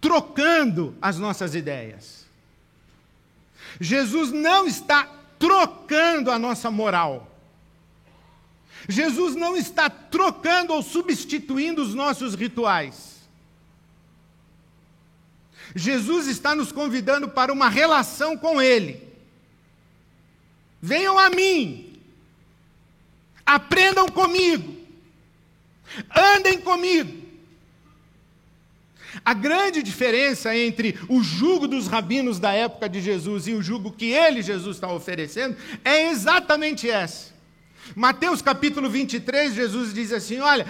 trocando 0.00 0.96
as 1.02 1.18
nossas 1.18 1.54
ideias. 1.54 2.24
Jesus 3.80 4.30
não 4.30 4.66
está 4.66 5.04
trocando 5.38 6.30
a 6.30 6.38
nossa 6.38 6.70
moral. 6.70 7.32
Jesus 8.88 9.34
não 9.34 9.56
está 9.56 9.90
trocando 9.90 10.72
ou 10.72 10.82
substituindo 10.82 11.82
os 11.82 11.94
nossos 11.94 12.34
rituais. 12.34 13.16
Jesus 15.74 16.26
está 16.28 16.54
nos 16.54 16.70
convidando 16.70 17.28
para 17.28 17.52
uma 17.52 17.68
relação 17.68 18.36
com 18.36 18.62
Ele. 18.62 19.06
Venham 20.80 21.18
a 21.18 21.28
mim, 21.30 21.85
aprendam 23.46 24.08
comigo, 24.08 24.76
andem 26.14 26.60
comigo. 26.60 27.24
A 29.24 29.32
grande 29.32 29.82
diferença 29.82 30.54
entre 30.54 30.98
o 31.08 31.22
jugo 31.22 31.66
dos 31.66 31.86
rabinos 31.86 32.38
da 32.38 32.52
época 32.52 32.88
de 32.88 33.00
Jesus 33.00 33.46
e 33.46 33.52
o 33.52 33.62
jugo 33.62 33.90
que 33.90 34.06
ele, 34.06 34.42
Jesus, 34.42 34.76
está 34.76 34.92
oferecendo 34.92 35.56
é 35.84 36.10
exatamente 36.10 36.90
essa. 36.90 37.34
Mateus 37.94 38.42
capítulo 38.42 38.90
23, 38.90 39.54
Jesus 39.54 39.94
diz 39.94 40.12
assim: 40.12 40.40
Olha, 40.40 40.66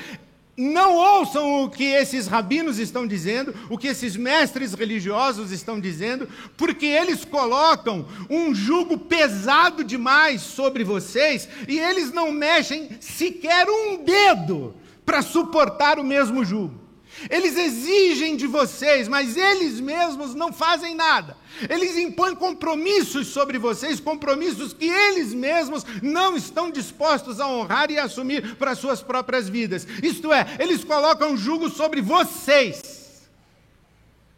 não 0.56 0.94
ouçam 0.94 1.62
o 1.62 1.70
que 1.70 1.84
esses 1.84 2.26
rabinos 2.26 2.78
estão 2.78 3.06
dizendo, 3.06 3.54
o 3.68 3.76
que 3.76 3.88
esses 3.88 4.16
mestres 4.16 4.72
religiosos 4.72 5.52
estão 5.52 5.78
dizendo, 5.78 6.28
porque 6.56 6.86
eles 6.86 7.24
colocam 7.24 8.06
um 8.30 8.54
jugo 8.54 8.96
pesado 8.96 9.84
demais 9.84 10.40
sobre 10.40 10.82
vocês 10.82 11.48
e 11.68 11.78
eles 11.78 12.12
não 12.12 12.32
mexem 12.32 12.88
sequer 13.00 13.68
um 13.68 14.02
dedo 14.02 14.74
para 15.04 15.20
suportar 15.20 15.98
o 15.98 16.04
mesmo 16.04 16.44
jugo. 16.44 16.85
Eles 17.30 17.56
exigem 17.56 18.36
de 18.36 18.46
vocês, 18.46 19.08
mas 19.08 19.36
eles 19.36 19.80
mesmos 19.80 20.34
não 20.34 20.52
fazem 20.52 20.94
nada. 20.94 21.36
Eles 21.68 21.96
impõem 21.96 22.34
compromissos 22.34 23.28
sobre 23.28 23.58
vocês, 23.58 23.98
compromissos 23.98 24.72
que 24.72 24.86
eles 24.86 25.32
mesmos 25.32 25.84
não 26.02 26.36
estão 26.36 26.70
dispostos 26.70 27.40
a 27.40 27.48
honrar 27.48 27.90
e 27.90 27.98
assumir 27.98 28.56
para 28.56 28.74
suas 28.74 29.02
próprias 29.02 29.48
vidas. 29.48 29.86
Isto 30.02 30.32
é, 30.32 30.56
eles 30.58 30.84
colocam 30.84 31.36
jugo 31.36 31.70
sobre 31.70 32.02
vocês, 32.02 33.28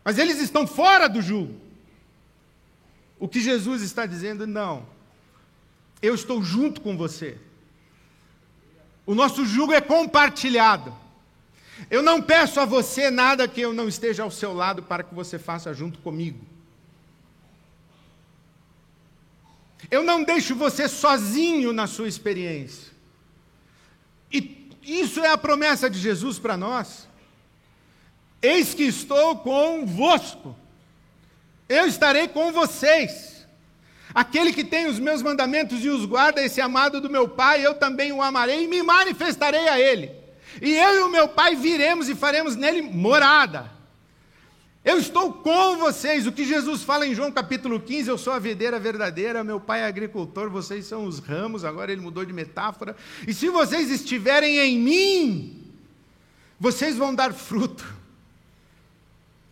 mas 0.05 0.19
eles 0.19 0.41
estão 0.41 0.67
fora 0.67 1.09
do 1.09 1.21
jugo. 1.21 1.55
O 3.19 3.27
que 3.27 3.41
Jesus 3.41 3.83
está 3.83 4.07
dizendo, 4.07 4.47
não, 4.47 4.87
eu 6.01 6.15
estou 6.15 6.43
junto 6.43 6.81
com 6.81 6.97
você. 6.97 7.37
O 9.05 9.15
nosso 9.15 9.45
jugo 9.45 9.73
é 9.73 9.81
compartilhado. 9.81 10.95
Eu 11.91 12.03
não 12.03 12.21
peço 12.21 12.61
a 12.61 12.65
você 12.65 13.11
nada 13.11 13.47
que 13.47 13.61
eu 13.61 13.73
não 13.73 13.89
esteja 13.89 14.23
ao 14.23 14.31
seu 14.31 14.53
lado 14.53 14.83
para 14.83 15.03
que 15.03 15.15
você 15.15 15.39
faça 15.39 15.73
junto 15.73 15.99
comigo. 16.01 16.45
Eu 19.91 20.03
não 20.03 20.23
deixo 20.23 20.55
você 20.55 20.89
sozinho 20.89 21.73
na 21.73 21.87
sua 21.87 22.09
experiência. 22.09 22.93
E 24.31 24.71
isso 24.83 25.21
é 25.21 25.31
a 25.31 25.39
promessa 25.39 25.89
de 25.89 25.99
Jesus 25.99 26.39
para 26.39 26.57
nós. 26.57 27.09
Eis 28.43 28.75
que 28.75 28.85
estou 28.85 29.39
convosco. 29.39 30.57
Eu 31.69 31.87
estarei 31.87 32.29
com 32.29 32.53
vocês. 32.53 33.47
Aquele 34.15 34.53
que 34.53 34.65
tem 34.65 34.87
os 34.87 34.99
meus 34.99 35.23
mandamentos 35.23 35.85
e 35.85 35.89
os 35.89 36.05
guarda, 36.05 36.43
esse 36.43 36.61
amado 36.61 37.01
do 37.01 37.11
meu 37.11 37.29
Pai, 37.29 37.65
eu 37.65 37.75
também 37.75 38.11
o 38.11 38.23
amarei 38.23 38.65
e 38.65 38.69
me 38.69 38.83
manifestarei 38.83 39.69
a 39.69 39.79
ele. 39.79 40.18
E 40.61 40.75
eu 40.75 40.97
e 40.97 41.03
o 41.03 41.11
meu 41.11 41.29
pai 41.29 41.57
viremos 41.57 42.09
e 42.09 42.15
faremos 42.15 42.57
nele 42.57 42.83
morada. 42.83 43.71
Eu 44.85 44.99
estou 44.99 45.33
com 45.33 45.77
vocês. 45.77 46.27
O 46.27 46.33
que 46.33 46.45
Jesus 46.45 46.83
fala 46.83 47.07
em 47.07 47.15
João 47.15 47.31
capítulo 47.31 47.79
15, 47.79 48.09
eu 48.09 48.17
sou 48.17 48.33
a 48.33 48.39
videira 48.39 48.79
verdadeira, 48.79 49.45
meu 49.45 49.61
pai 49.61 49.83
é 49.83 49.87
agricultor, 49.87 50.49
vocês 50.49 50.87
são 50.87 51.05
os 51.05 51.19
ramos, 51.19 51.65
agora 51.65 51.93
ele 51.93 52.01
mudou 52.01 52.25
de 52.25 52.33
metáfora. 52.33 52.97
E 53.27 53.35
se 53.35 53.51
vocês 53.51 53.91
estiverem 53.91 54.59
em 54.59 54.79
mim, 54.79 55.73
vocês 56.59 56.97
vão 56.97 57.15
dar 57.15 57.35
fruto. 57.35 57.85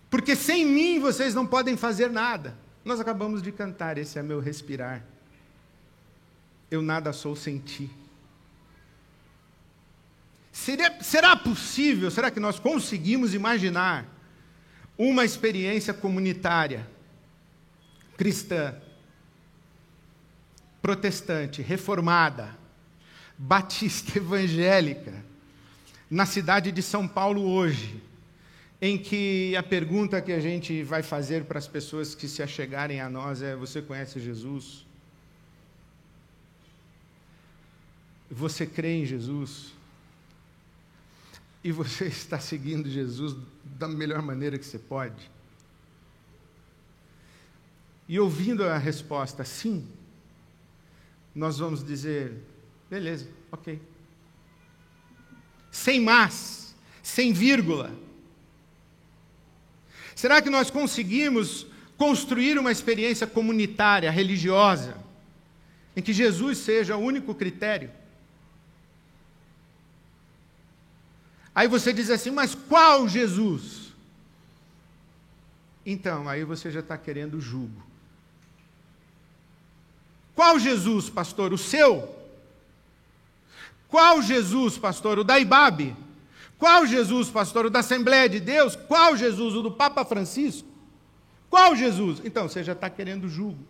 Porque 0.09 0.35
sem 0.35 0.65
mim 0.65 0.99
vocês 1.01 1.35
não 1.35 1.47
podem 1.47 1.77
fazer 1.77 2.11
nada. 2.11 2.57
Nós 2.85 3.01
acabamos 3.01 3.43
de 3.43 3.53
cantar, 3.53 3.99
esse 3.99 4.19
é 4.19 4.23
meu 4.23 4.41
respirar. 4.41 5.05
Eu 6.71 6.81
nada 6.81 7.13
sou 7.13 7.37
sem 7.37 7.59
ti. 7.59 7.91
Seria, 10.57 11.01
será 11.03 11.37
possível, 11.37 12.11
será 12.11 12.31
que 12.31 12.41
nós 12.41 12.59
conseguimos 12.59 13.35
imaginar 13.35 14.09
uma 14.97 15.23
experiência 15.23 15.93
comunitária 15.93 16.89
cristã, 18.17 18.75
protestante, 20.81 21.61
reformada, 21.61 22.57
batista 23.37 24.17
evangélica, 24.19 25.23
na 26.11 26.25
cidade 26.25 26.73
de 26.73 26.83
São 26.83 27.07
Paulo 27.07 27.43
hoje, 27.43 28.03
em 28.81 28.97
que 28.97 29.55
a 29.57 29.63
pergunta 29.63 30.23
que 30.23 30.33
a 30.33 30.41
gente 30.41 30.83
vai 30.83 31.03
fazer 31.03 31.45
para 31.45 31.59
as 31.59 31.69
pessoas 31.69 32.15
que 32.15 32.27
se 32.27 32.43
achegarem 32.43 32.99
a 32.99 33.11
nós 33.11 33.43
é: 33.43 33.55
Você 33.55 33.83
conhece 33.83 34.19
Jesus? 34.19 34.87
Você 38.31 38.67
crê 38.67 39.03
em 39.03 39.05
Jesus? 39.05 39.76
E 41.67 41.73
você 41.73 42.07
está 42.07 42.39
seguindo 42.39 42.89
Jesus 42.89 43.37
da 43.65 43.89
melhor 43.89 44.23
maneira 44.23 44.57
que 44.57 44.65
você 44.65 44.79
pode? 44.79 45.29
E 48.09 48.21
ouvindo 48.21 48.63
a 48.63 48.79
resposta 48.79 49.45
sim, 49.45 49.85
nós 51.35 51.59
vamos 51.59 51.85
dizer: 51.85 52.41
beleza, 52.89 53.29
ok. 53.51 53.83
Sem 55.73 56.01
mas, 56.01 56.73
sem 57.03 57.33
vírgula. 57.33 57.93
Será 60.15 60.41
que 60.41 60.49
nós 60.49 60.71
conseguimos 60.71 61.67
construir 61.97 62.61
uma 62.61 62.71
experiência 62.71 63.27
comunitária, 63.27 64.11
religiosa, 64.11 64.97
em 65.97 66.01
que 66.01 66.13
Jesus 66.13 66.59
seja 66.59 66.97
o 66.97 67.01
único 67.01 67.35
critério? 67.35 67.91
Aí 71.57 71.67
você 71.69 71.91
diz 71.91 72.11
assim, 72.11 72.31
mas 72.31 72.55
qual 72.55 73.09
Jesus? 73.09 73.91
Então, 75.87 76.29
aí 76.29 76.45
você 76.45 76.71
já 76.71 76.81
está 76.81 76.99
querendo 76.99 77.41
julgo. 77.41 77.83
Qual 80.35 80.59
Jesus, 80.59 81.09
pastor? 81.09 81.55
O 81.55 81.57
seu? 81.57 82.15
Qual 83.89 84.21
Jesus, 84.21 84.77
pastor? 84.77 85.19
O 85.19 85.25
da 85.25 85.41
Ibabe? 85.41 85.97
Qual 86.59 86.85
Jesus, 86.85 87.31
pastor? 87.31 87.65
O 87.65 87.71
da 87.71 87.79
Assembleia 87.79 88.29
de 88.29 88.39
Deus? 88.39 88.77
Qual 88.77 89.17
Jesus? 89.17 89.55
O 89.55 89.63
do 89.63 89.73
Papa 89.73 90.05
Francisco? 90.05 90.69
Qual 91.49 91.75
Jesus? 91.75 92.21
Então, 92.23 92.51
você 92.51 92.63
já 92.63 92.75
está 92.75 92.91
querendo 92.91 93.31
julgo. 93.31 93.65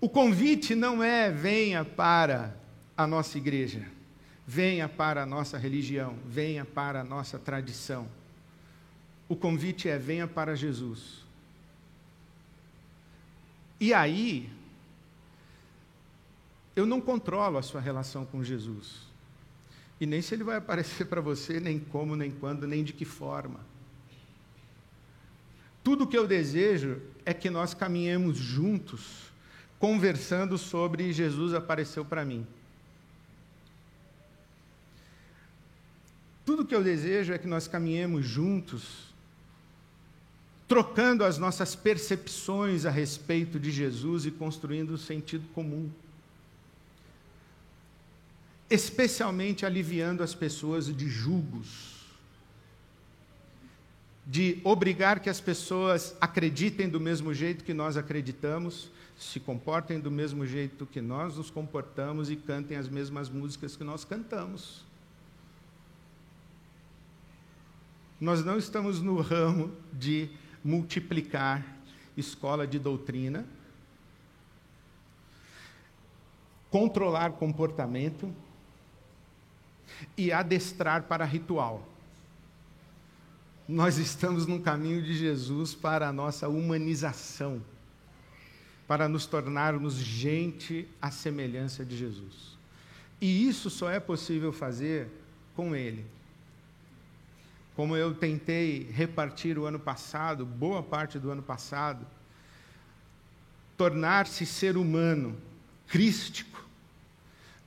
O 0.00 0.08
convite 0.08 0.74
não 0.74 1.04
é 1.04 1.30
venha 1.30 1.84
para 1.84 2.57
a 2.98 3.06
nossa 3.06 3.38
igreja, 3.38 3.86
venha 4.44 4.88
para 4.88 5.22
a 5.22 5.26
nossa 5.26 5.56
religião, 5.56 6.18
venha 6.26 6.64
para 6.64 7.02
a 7.02 7.04
nossa 7.04 7.38
tradição. 7.38 8.08
O 9.28 9.36
convite 9.36 9.88
é: 9.88 9.96
venha 9.96 10.26
para 10.26 10.56
Jesus. 10.56 11.24
E 13.78 13.94
aí, 13.94 14.50
eu 16.74 16.84
não 16.84 17.00
controlo 17.00 17.56
a 17.56 17.62
sua 17.62 17.80
relação 17.80 18.26
com 18.26 18.42
Jesus. 18.42 19.06
E 20.00 20.06
nem 20.06 20.20
se 20.20 20.34
ele 20.34 20.42
vai 20.42 20.56
aparecer 20.56 21.06
para 21.06 21.20
você, 21.20 21.60
nem 21.60 21.78
como, 21.78 22.16
nem 22.16 22.32
quando, 22.32 22.66
nem 22.66 22.82
de 22.82 22.92
que 22.92 23.04
forma. 23.04 23.60
Tudo 25.84 26.02
o 26.02 26.06
que 26.08 26.18
eu 26.18 26.26
desejo 26.26 27.00
é 27.24 27.32
que 27.32 27.48
nós 27.48 27.74
caminhemos 27.74 28.36
juntos, 28.36 29.30
conversando 29.78 30.58
sobre 30.58 31.12
Jesus 31.12 31.54
apareceu 31.54 32.04
para 32.04 32.24
mim. 32.24 32.44
Que 36.68 36.74
eu 36.74 36.84
desejo 36.84 37.32
é 37.32 37.38
que 37.38 37.48
nós 37.48 37.66
caminhemos 37.66 38.26
juntos, 38.26 39.08
trocando 40.68 41.24
as 41.24 41.38
nossas 41.38 41.74
percepções 41.74 42.84
a 42.84 42.90
respeito 42.90 43.58
de 43.58 43.70
Jesus 43.70 44.26
e 44.26 44.30
construindo 44.30 44.90
o 44.90 44.98
sentido 44.98 45.48
comum. 45.54 45.90
Especialmente 48.68 49.64
aliviando 49.64 50.22
as 50.22 50.34
pessoas 50.34 50.94
de 50.94 51.08
julgos, 51.08 51.96
de 54.26 54.60
obrigar 54.62 55.20
que 55.20 55.30
as 55.30 55.40
pessoas 55.40 56.14
acreditem 56.20 56.86
do 56.86 57.00
mesmo 57.00 57.32
jeito 57.32 57.64
que 57.64 57.72
nós 57.72 57.96
acreditamos, 57.96 58.90
se 59.18 59.40
comportem 59.40 59.98
do 59.98 60.10
mesmo 60.10 60.46
jeito 60.46 60.84
que 60.84 61.00
nós 61.00 61.38
nos 61.38 61.50
comportamos 61.50 62.30
e 62.30 62.36
cantem 62.36 62.76
as 62.76 62.90
mesmas 62.90 63.30
músicas 63.30 63.74
que 63.74 63.82
nós 63.82 64.04
cantamos. 64.04 64.87
Nós 68.20 68.44
não 68.44 68.58
estamos 68.58 69.00
no 69.00 69.20
ramo 69.20 69.72
de 69.92 70.28
multiplicar 70.64 71.64
escola 72.16 72.66
de 72.66 72.78
doutrina, 72.78 73.46
controlar 76.68 77.32
comportamento 77.32 78.34
e 80.16 80.32
adestrar 80.32 81.04
para 81.04 81.24
ritual. 81.24 81.86
Nós 83.68 83.98
estamos 83.98 84.46
no 84.46 84.60
caminho 84.60 85.02
de 85.02 85.14
Jesus 85.14 85.74
para 85.74 86.08
a 86.08 86.12
nossa 86.12 86.48
humanização, 86.48 87.62
para 88.86 89.08
nos 89.08 89.26
tornarmos 89.26 89.94
gente 89.94 90.88
à 91.00 91.10
semelhança 91.10 91.84
de 91.84 91.96
Jesus. 91.96 92.58
E 93.20 93.46
isso 93.48 93.70
só 93.70 93.90
é 93.90 94.00
possível 94.00 94.52
fazer 94.52 95.08
com 95.54 95.76
Ele. 95.76 96.04
Como 97.78 97.96
eu 97.96 98.12
tentei 98.12 98.90
repartir 98.90 99.56
o 99.56 99.64
ano 99.64 99.78
passado, 99.78 100.44
boa 100.44 100.82
parte 100.82 101.16
do 101.16 101.30
ano 101.30 101.44
passado, 101.44 102.04
tornar-se 103.76 104.44
ser 104.44 104.76
humano 104.76 105.40
crístico, 105.86 106.66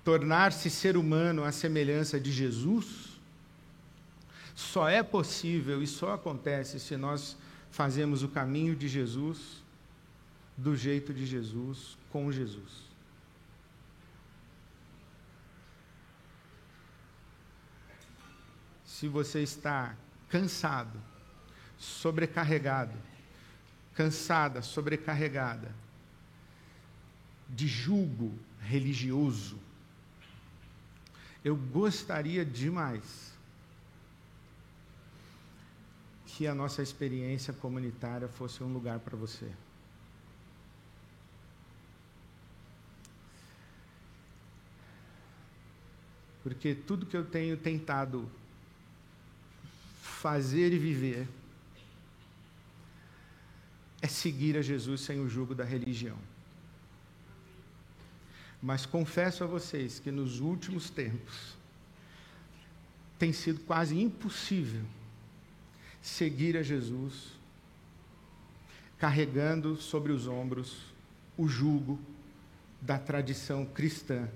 tornar-se 0.04 0.70
ser 0.70 0.98
humano 0.98 1.46
à 1.46 1.52
semelhança 1.54 2.20
de 2.20 2.30
Jesus, 2.30 3.22
só 4.54 4.90
é 4.90 5.02
possível 5.02 5.82
e 5.82 5.88
só 5.88 6.16
acontece 6.16 6.78
se 6.78 6.98
nós 6.98 7.38
fazemos 7.72 8.22
o 8.22 8.28
caminho 8.28 8.76
de 8.76 8.90
Jesus, 8.90 9.64
do 10.58 10.76
jeito 10.76 11.14
de 11.14 11.26
Jesus, 11.26 11.98
com 12.12 12.30
Jesus. 12.34 12.91
Se 19.02 19.08
você 19.08 19.42
está 19.42 19.96
cansado, 20.30 21.02
sobrecarregado, 21.76 22.96
cansada, 23.96 24.62
sobrecarregada, 24.62 25.74
de 27.50 27.68
julgo 27.68 28.32
religioso, 28.62 29.58
eu 31.44 31.56
gostaria 31.56 32.46
demais 32.46 33.34
que 36.28 36.46
a 36.46 36.54
nossa 36.54 36.84
experiência 36.84 37.52
comunitária 37.52 38.28
fosse 38.28 38.64
um 38.64 38.72
lugar 38.72 39.00
para 39.00 39.18
você. 39.18 39.52
Porque 46.44 46.76
tudo 46.76 47.08
que 47.08 47.18
eu 47.18 47.26
tenho 47.26 47.58
tentado 47.58 48.30
fazer 50.22 50.72
e 50.72 50.78
viver 50.78 51.28
é 54.04 54.08
seguir 54.08 54.56
a 54.56 54.62
Jesus 54.62 55.02
sem 55.02 55.20
o 55.20 55.28
jugo 55.28 55.56
da 55.56 55.64
religião. 55.64 56.18
Mas 58.62 58.86
confesso 58.86 59.44
a 59.44 59.48
vocês 59.48 59.98
que 59.98 60.12
nos 60.12 60.40
últimos 60.40 60.92
tempos 60.92 61.58
tem 63.18 63.34
sido 63.34 63.62
quase 63.62 64.00
impossível 64.00 64.86
seguir 66.04 66.56
a 66.56 66.62
Jesus 66.62 67.32
carregando 69.00 69.76
sobre 69.76 70.12
os 70.12 70.28
ombros 70.28 70.94
o 71.36 71.48
jugo 71.48 72.00
da 72.80 73.00
tradição 73.00 73.66
cristã, 73.66 74.30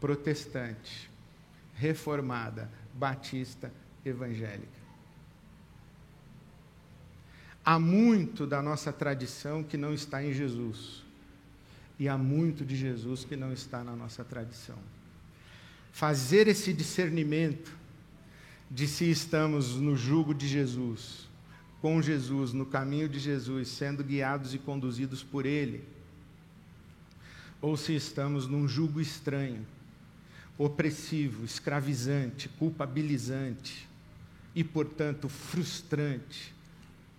protestante, 0.00 1.08
reformada, 1.74 2.68
batista, 2.92 3.72
evangélica. 4.04 4.82
Há 7.64 7.78
muito 7.78 8.44
da 8.46 8.60
nossa 8.60 8.92
tradição 8.92 9.62
que 9.62 9.76
não 9.76 9.94
está 9.94 10.22
em 10.22 10.32
Jesus 10.32 11.04
e 11.98 12.08
há 12.08 12.18
muito 12.18 12.64
de 12.64 12.74
Jesus 12.74 13.24
que 13.24 13.36
não 13.36 13.52
está 13.52 13.84
na 13.84 13.94
nossa 13.94 14.24
tradição. 14.24 14.78
Fazer 15.92 16.48
esse 16.48 16.72
discernimento 16.72 17.72
de 18.68 18.88
se 18.88 19.08
estamos 19.08 19.76
no 19.76 19.94
jugo 19.94 20.34
de 20.34 20.48
Jesus, 20.48 21.28
com 21.80 22.02
Jesus, 22.02 22.52
no 22.52 22.66
caminho 22.66 23.08
de 23.08 23.20
Jesus, 23.20 23.68
sendo 23.68 24.02
guiados 24.02 24.54
e 24.54 24.58
conduzidos 24.58 25.22
por 25.22 25.46
Ele, 25.46 25.84
ou 27.60 27.76
se 27.76 27.94
estamos 27.94 28.48
num 28.48 28.66
jugo 28.66 29.00
estranho, 29.00 29.64
opressivo, 30.58 31.44
escravizante, 31.44 32.48
culpabilizante 32.48 33.91
e, 34.54 34.62
portanto, 34.62 35.28
frustrante 35.28 36.54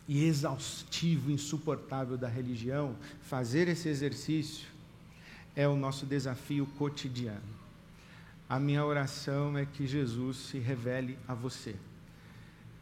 e 0.08 0.26
exaustivo, 0.26 1.32
insuportável 1.32 2.18
da 2.18 2.28
religião, 2.28 2.96
fazer 3.22 3.68
esse 3.68 3.88
exercício 3.88 4.68
é 5.56 5.68
o 5.68 5.76
nosso 5.76 6.06
desafio 6.06 6.66
cotidiano. 6.78 7.64
A 8.50 8.60
minha 8.60 8.86
oração 8.86 9.58
é 9.58 9.66
que 9.66 9.88
Jesus 9.88 10.38
se 10.38 10.60
revele 10.60 11.18
a 11.28 11.34
você. 11.34 11.76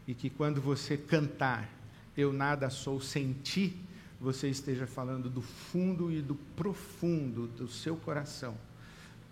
E 0.08 0.14
que 0.14 0.30
quando 0.30 0.60
você 0.60 0.98
cantar, 0.98 1.70
eu 2.18 2.34
nada 2.34 2.70
sou 2.70 3.00
sem 3.00 3.34
ti, 3.34 3.76
você 4.20 4.50
esteja 4.50 4.86
falando 4.86 5.30
do 5.30 5.42
fundo 5.42 6.12
e 6.12 6.22
do 6.22 6.36
profundo 6.56 7.48
do 7.48 7.68
seu 7.68 7.96
coração, 7.96 8.58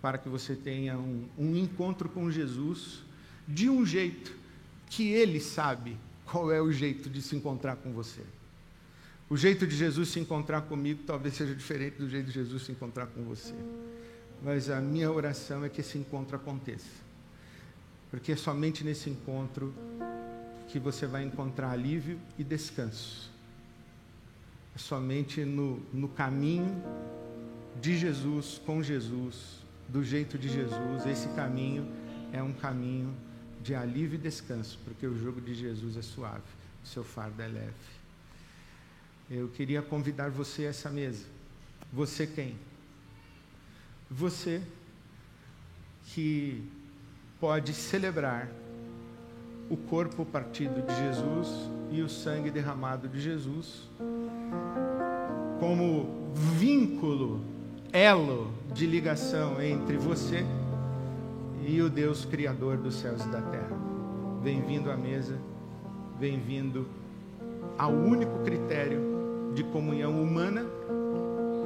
para 0.00 0.16
que 0.16 0.28
você 0.28 0.54
tenha 0.54 0.96
um, 0.96 1.28
um 1.36 1.56
encontro 1.56 2.08
com 2.08 2.30
Jesus 2.30 3.02
de 3.46 3.68
um 3.68 3.84
jeito 3.84 4.39
que 4.90 5.12
Ele 5.12 5.40
sabe 5.40 5.96
qual 6.26 6.52
é 6.52 6.60
o 6.60 6.70
jeito 6.70 7.08
de 7.08 7.22
se 7.22 7.34
encontrar 7.34 7.76
com 7.76 7.92
você. 7.92 8.22
O 9.30 9.36
jeito 9.36 9.64
de 9.64 9.76
Jesus 9.76 10.08
se 10.08 10.18
encontrar 10.18 10.62
comigo 10.62 11.04
talvez 11.06 11.34
seja 11.34 11.54
diferente 11.54 11.96
do 11.98 12.08
jeito 12.08 12.26
de 12.26 12.32
Jesus 12.32 12.64
se 12.64 12.72
encontrar 12.72 13.06
com 13.06 13.22
você. 13.22 13.54
Mas 14.42 14.68
a 14.68 14.80
minha 14.80 15.10
oração 15.10 15.64
é 15.64 15.68
que 15.68 15.80
esse 15.80 15.96
encontro 15.96 16.34
aconteça. 16.34 16.90
Porque 18.10 18.32
é 18.32 18.36
somente 18.36 18.82
nesse 18.82 19.08
encontro 19.08 19.72
que 20.66 20.80
você 20.80 21.06
vai 21.06 21.22
encontrar 21.22 21.70
alívio 21.70 22.18
e 22.36 22.42
descanso. 22.42 23.30
É 24.74 24.78
somente 24.78 25.44
no, 25.44 25.80
no 25.92 26.08
caminho 26.08 26.82
de 27.80 27.96
Jesus, 27.96 28.60
com 28.66 28.82
Jesus, 28.82 29.60
do 29.88 30.02
jeito 30.02 30.36
de 30.36 30.48
Jesus. 30.48 31.06
Esse 31.06 31.28
caminho 31.28 31.86
é 32.32 32.42
um 32.42 32.52
caminho 32.52 33.14
de 33.62 33.74
alívio 33.74 34.16
e 34.16 34.18
descanso, 34.18 34.78
porque 34.84 35.06
o 35.06 35.16
jogo 35.16 35.40
de 35.40 35.54
Jesus 35.54 35.96
é 35.96 36.02
suave, 36.02 36.42
o 36.82 36.86
seu 36.86 37.04
fardo 37.04 37.40
é 37.42 37.46
leve. 37.46 38.00
Eu 39.30 39.48
queria 39.48 39.82
convidar 39.82 40.30
você 40.30 40.66
a 40.66 40.70
essa 40.70 40.90
mesa. 40.90 41.24
Você 41.92 42.26
quem? 42.26 42.56
Você 44.10 44.62
que 46.06 46.68
pode 47.38 47.72
celebrar 47.72 48.48
o 49.68 49.76
corpo 49.76 50.24
partido 50.26 50.84
de 50.84 50.96
Jesus 50.96 51.48
e 51.92 52.02
o 52.02 52.08
sangue 52.08 52.50
derramado 52.50 53.08
de 53.08 53.20
Jesus 53.20 53.88
como 55.60 56.32
vínculo, 56.34 57.44
elo 57.92 58.52
de 58.72 58.86
ligação 58.86 59.62
entre 59.62 59.96
você 59.96 60.38
e 60.38 60.59
o 61.82 61.88
Deus 61.88 62.24
Criador 62.24 62.78
dos 62.78 62.94
céus 62.96 63.24
e 63.24 63.28
da 63.28 63.40
terra. 63.42 63.76
Bem-vindo 64.42 64.90
à 64.90 64.96
mesa, 64.96 65.38
bem-vindo 66.18 66.86
ao 67.78 67.92
único 67.92 68.38
critério 68.40 69.52
de 69.54 69.62
comunhão 69.64 70.22
humana 70.22 70.64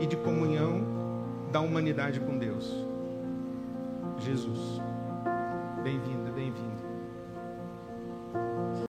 e 0.01 0.07
de 0.07 0.16
comunhão 0.16 0.82
da 1.53 1.61
humanidade 1.61 2.20
com 2.20 2.36
Deus. 2.36 2.72
Jesus, 4.18 4.80
bem-vindo. 5.82 6.24